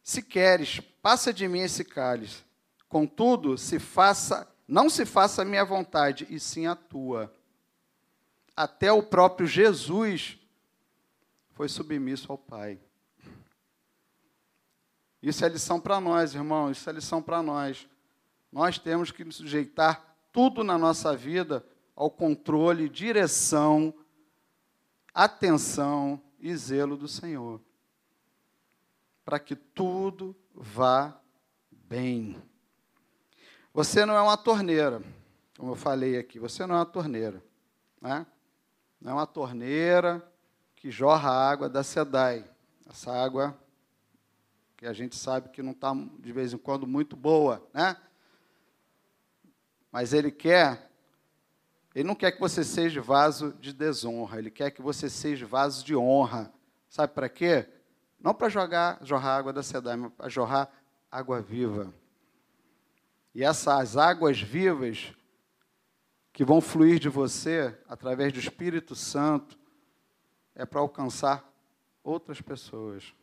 se 0.05 0.22
queres, 0.22 0.79
passa 1.03 1.33
de 1.33 1.48
mim 1.48 1.62
esse 1.62 1.83
cálice. 1.83 2.44
Contudo, 2.88 3.59
se 3.59 3.81
faça, 3.81 4.48
não 4.68 4.88
se 4.88 5.05
faça 5.05 5.42
a 5.42 5.44
minha 5.44 5.64
vontade, 5.64 6.29
e 6.31 6.38
sim 6.38 6.68
a 6.68 6.77
tua. 6.77 7.35
Até 8.56 8.92
o 8.92 9.02
próprio 9.02 9.46
Jesus 9.46 10.38
foi 11.50 11.68
submisso 11.68 12.30
ao 12.30 12.38
Pai. 12.38 12.78
Isso 15.22 15.44
é 15.44 15.48
lição 15.48 15.80
para 15.80 16.00
nós, 16.00 16.34
irmão, 16.34 16.70
isso 16.70 16.88
é 16.88 16.92
lição 16.92 17.22
para 17.22 17.42
nós. 17.42 17.88
Nós 18.52 18.78
temos 18.78 19.10
que 19.10 19.24
nos 19.24 19.36
sujeitar 19.36 20.16
tudo 20.32 20.62
na 20.62 20.76
nossa 20.76 21.16
vida 21.16 21.64
ao 21.96 22.10
controle, 22.10 22.88
direção, 22.88 23.94
atenção 25.12 26.20
e 26.38 26.54
zelo 26.54 26.96
do 26.96 27.08
Senhor 27.08 27.60
para 29.24 29.38
que 29.38 29.56
tudo 29.56 30.36
vá 30.54 31.18
bem. 31.70 32.40
Você 33.72 34.04
não 34.04 34.14
é 34.14 34.20
uma 34.20 34.36
torneira, 34.36 35.02
como 35.56 35.72
eu 35.72 35.76
falei 35.76 36.18
aqui, 36.18 36.38
você 36.38 36.66
não 36.66 36.74
é 36.74 36.78
uma 36.78 36.86
torneira. 36.86 37.42
Né? 38.00 38.26
É 39.04 39.12
uma 39.12 39.26
torneira 39.26 40.26
que 40.76 40.90
jorra 40.90 41.30
água 41.30 41.68
da 41.68 41.82
SEDAI. 41.82 42.42
Essa 42.88 43.12
água 43.12 43.54
que 44.78 44.86
a 44.86 44.94
gente 44.94 45.14
sabe 45.14 45.50
que 45.50 45.62
não 45.62 45.72
está, 45.72 45.94
de 46.20 46.32
vez 46.32 46.54
em 46.54 46.58
quando, 46.58 46.86
muito 46.86 47.14
boa. 47.14 47.62
Né? 47.72 47.96
Mas 49.92 50.14
ele 50.14 50.30
quer, 50.30 50.90
ele 51.94 52.04
não 52.04 52.14
quer 52.14 52.32
que 52.32 52.40
você 52.40 52.64
seja 52.64 53.02
vaso 53.02 53.52
de 53.60 53.74
desonra, 53.74 54.38
ele 54.38 54.50
quer 54.50 54.70
que 54.70 54.80
você 54.80 55.10
seja 55.10 55.46
vaso 55.46 55.84
de 55.84 55.94
honra. 55.94 56.50
Sabe 56.88 57.12
para 57.12 57.28
quê? 57.28 57.68
Não 58.18 58.32
para 58.32 58.48
jogar, 58.48 58.98
jorrar 59.02 59.36
água 59.36 59.52
da 59.52 59.62
cidade, 59.62 60.00
mas 60.00 60.12
para 60.12 60.28
jorrar 60.30 60.70
água 61.10 61.42
viva. 61.42 61.92
E 63.34 63.44
essas 63.44 63.98
águas 63.98 64.40
vivas 64.40 65.12
que 66.34 66.44
vão 66.44 66.60
fluir 66.60 66.98
de 66.98 67.08
você 67.08 67.78
através 67.88 68.32
do 68.32 68.40
Espírito 68.40 68.96
Santo 68.96 69.56
é 70.52 70.66
para 70.66 70.80
alcançar 70.80 71.48
outras 72.02 72.40
pessoas. 72.40 73.14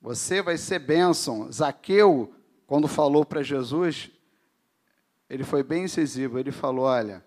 Você 0.00 0.40
vai 0.40 0.56
ser 0.56 0.78
bênção. 0.78 1.52
Zaqueu, 1.52 2.34
quando 2.66 2.88
falou 2.88 3.26
para 3.26 3.42
Jesus, 3.42 4.10
ele 5.28 5.44
foi 5.44 5.62
bem 5.62 5.84
incisivo. 5.84 6.38
Ele 6.38 6.50
falou: 6.50 6.86
Olha, 6.86 7.22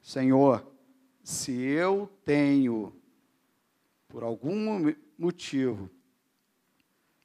Senhor, 0.00 0.64
se 1.24 1.50
eu 1.52 2.08
tenho, 2.24 2.94
por 4.06 4.22
algum 4.22 4.94
motivo 5.18 5.90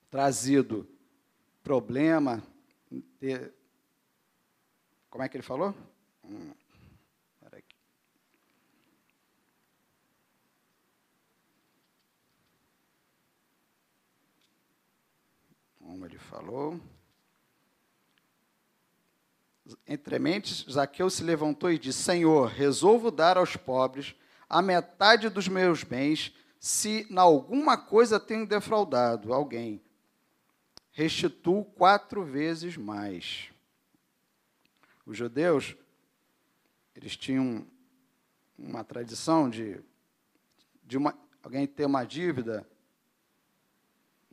trazido 0.10 0.90
problema, 1.62 2.42
como 5.08 5.24
é 5.24 5.30
que 5.30 5.38
ele 5.38 5.44
falou? 5.44 5.76
Hum, 6.32 6.54
aqui. 7.52 7.76
Como 15.78 16.06
ele 16.06 16.18
falou. 16.18 16.80
Entre 19.86 20.18
mentes, 20.20 20.66
Zaqueu 20.72 21.10
se 21.10 21.22
levantou 21.22 21.70
e 21.70 21.78
disse: 21.78 22.02
Senhor, 22.02 22.48
resolvo 22.48 23.12
dar 23.12 23.38
aos 23.38 23.58
pobres 23.58 24.16
a 24.50 24.62
metade 24.62 25.28
dos 25.28 25.50
meus 25.50 25.84
bens 25.84 26.34
se 26.58 27.06
na 27.10 27.24
alguma 27.24 27.78
coisa 27.78 28.20
tenho 28.20 28.48
defraudado 28.48 29.34
alguém, 29.34 29.82
restituo 30.92 31.66
quatro 31.66 32.24
vezes 32.24 32.78
mais. 32.78 33.50
Os 35.06 35.18
judeus, 35.18 35.76
eles 36.96 37.16
tinham 37.16 37.66
uma 38.58 38.84
tradição 38.84 39.50
de, 39.50 39.82
de 40.84 40.98
uma, 40.98 41.18
alguém 41.44 41.66
ter 41.66 41.86
uma 41.86 42.04
dívida, 42.04 42.68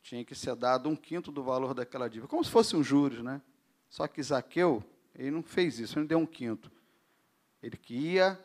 tinha 0.02 0.24
que 0.24 0.34
ser 0.34 0.54
dado 0.56 0.88
um 0.88 0.96
quinto 0.96 1.30
do 1.30 1.42
valor 1.42 1.74
daquela 1.74 2.08
dívida, 2.08 2.28
como 2.28 2.42
se 2.42 2.50
fosse 2.50 2.74
um 2.74 2.82
juros, 2.82 3.22
né? 3.22 3.42
Só 3.90 4.06
que 4.08 4.22
Zaqueu, 4.22 4.82
ele 5.14 5.30
não 5.30 5.42
fez 5.42 5.78
isso, 5.78 5.94
ele 5.94 6.00
não 6.02 6.06
deu 6.06 6.18
um 6.18 6.26
quinto. 6.26 6.70
Ele 7.62 7.76
queria 7.76 8.42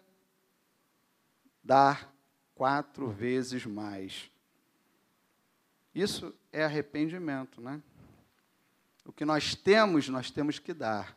dar 1.64 2.14
quatro 2.56 3.10
vezes 3.10 3.66
mais. 3.66 4.30
Isso 5.94 6.34
é 6.52 6.64
arrependimento, 6.64 7.62
né? 7.62 7.82
O 9.06 9.12
que 9.12 9.26
nós 9.26 9.56
temos, 9.56 10.10
nós 10.10 10.32
temos 10.32 10.60
que 10.60 10.74
dar. 10.74 11.16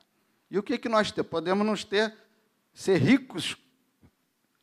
E 0.50 0.58
o 0.58 0.62
que, 0.62 0.78
que 0.78 0.88
nós 0.88 1.10
temos? 1.10 1.30
Podemos 1.30 1.66
nos 1.66 1.84
ter, 1.84 2.16
ser 2.76 2.98
ricos 2.98 3.56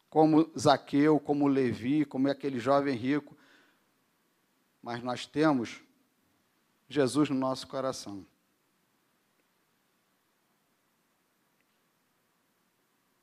como 0.07 0.51
Zaqueu, 0.55 1.19
como 1.19 1.47
Levi, 1.47 2.05
como 2.05 2.29
aquele 2.29 2.59
jovem 2.59 2.95
rico, 2.95 3.35
mas 4.83 5.01
nós 5.01 5.25
temos 5.25 5.81
Jesus 6.87 7.31
no 7.31 7.35
nosso 7.35 7.67
coração. 7.67 8.23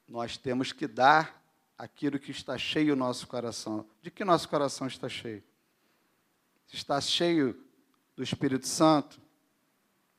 Nós 0.09 0.37
temos 0.37 0.73
que 0.73 0.89
dar 0.89 1.41
aquilo 1.79 2.19
que 2.19 2.33
está 2.33 2.59
cheio 2.59 2.95
o 2.95 2.97
nosso 2.97 3.29
coração. 3.29 3.89
De 4.03 4.11
que 4.11 4.25
nosso 4.25 4.49
coração 4.49 4.89
está 4.89 5.09
cheio? 5.09 5.45
Está 6.67 7.01
cheio 7.01 7.65
do 8.17 8.25
Espírito 8.25 8.67
Santo, 8.67 9.21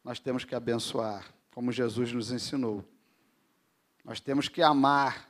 nós 0.01 0.17
temos 0.17 0.45
que 0.45 0.55
abençoar, 0.55 1.29
como 1.53 1.73
Jesus 1.73 2.13
nos 2.13 2.31
ensinou. 2.31 2.85
Nós 4.03 4.19
temos 4.19 4.47
que 4.47 4.61
amar, 4.61 5.29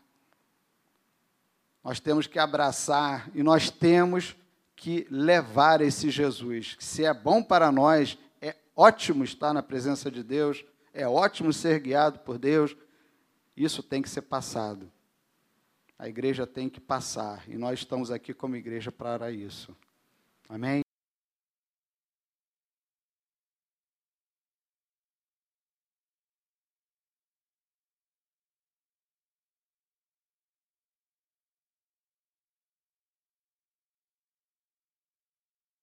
nós 1.83 1.99
temos 1.99 2.27
que 2.27 2.39
abraçar 2.39 3.29
e 3.33 3.43
nós 3.43 3.69
temos 3.69 4.35
que 4.75 5.07
levar 5.09 5.81
esse 5.81 6.09
Jesus. 6.09 6.75
Se 6.79 7.05
é 7.05 7.13
bom 7.13 7.43
para 7.43 7.71
nós, 7.71 8.17
é 8.41 8.55
ótimo 8.75 9.23
estar 9.23 9.53
na 9.53 9.61
presença 9.61 10.09
de 10.09 10.23
Deus, 10.23 10.63
é 10.93 11.07
ótimo 11.07 11.51
ser 11.53 11.79
guiado 11.79 12.19
por 12.19 12.37
Deus, 12.37 12.75
isso 13.55 13.83
tem 13.83 14.01
que 14.01 14.09
ser 14.09 14.23
passado. 14.23 14.91
A 15.97 16.07
igreja 16.07 16.47
tem 16.47 16.67
que 16.67 16.79
passar 16.79 17.43
e 17.47 17.57
nós 17.57 17.79
estamos 17.79 18.09
aqui 18.09 18.33
como 18.33 18.55
igreja 18.55 18.91
para 18.91 19.31
isso. 19.31 19.75
Amém? 20.49 20.80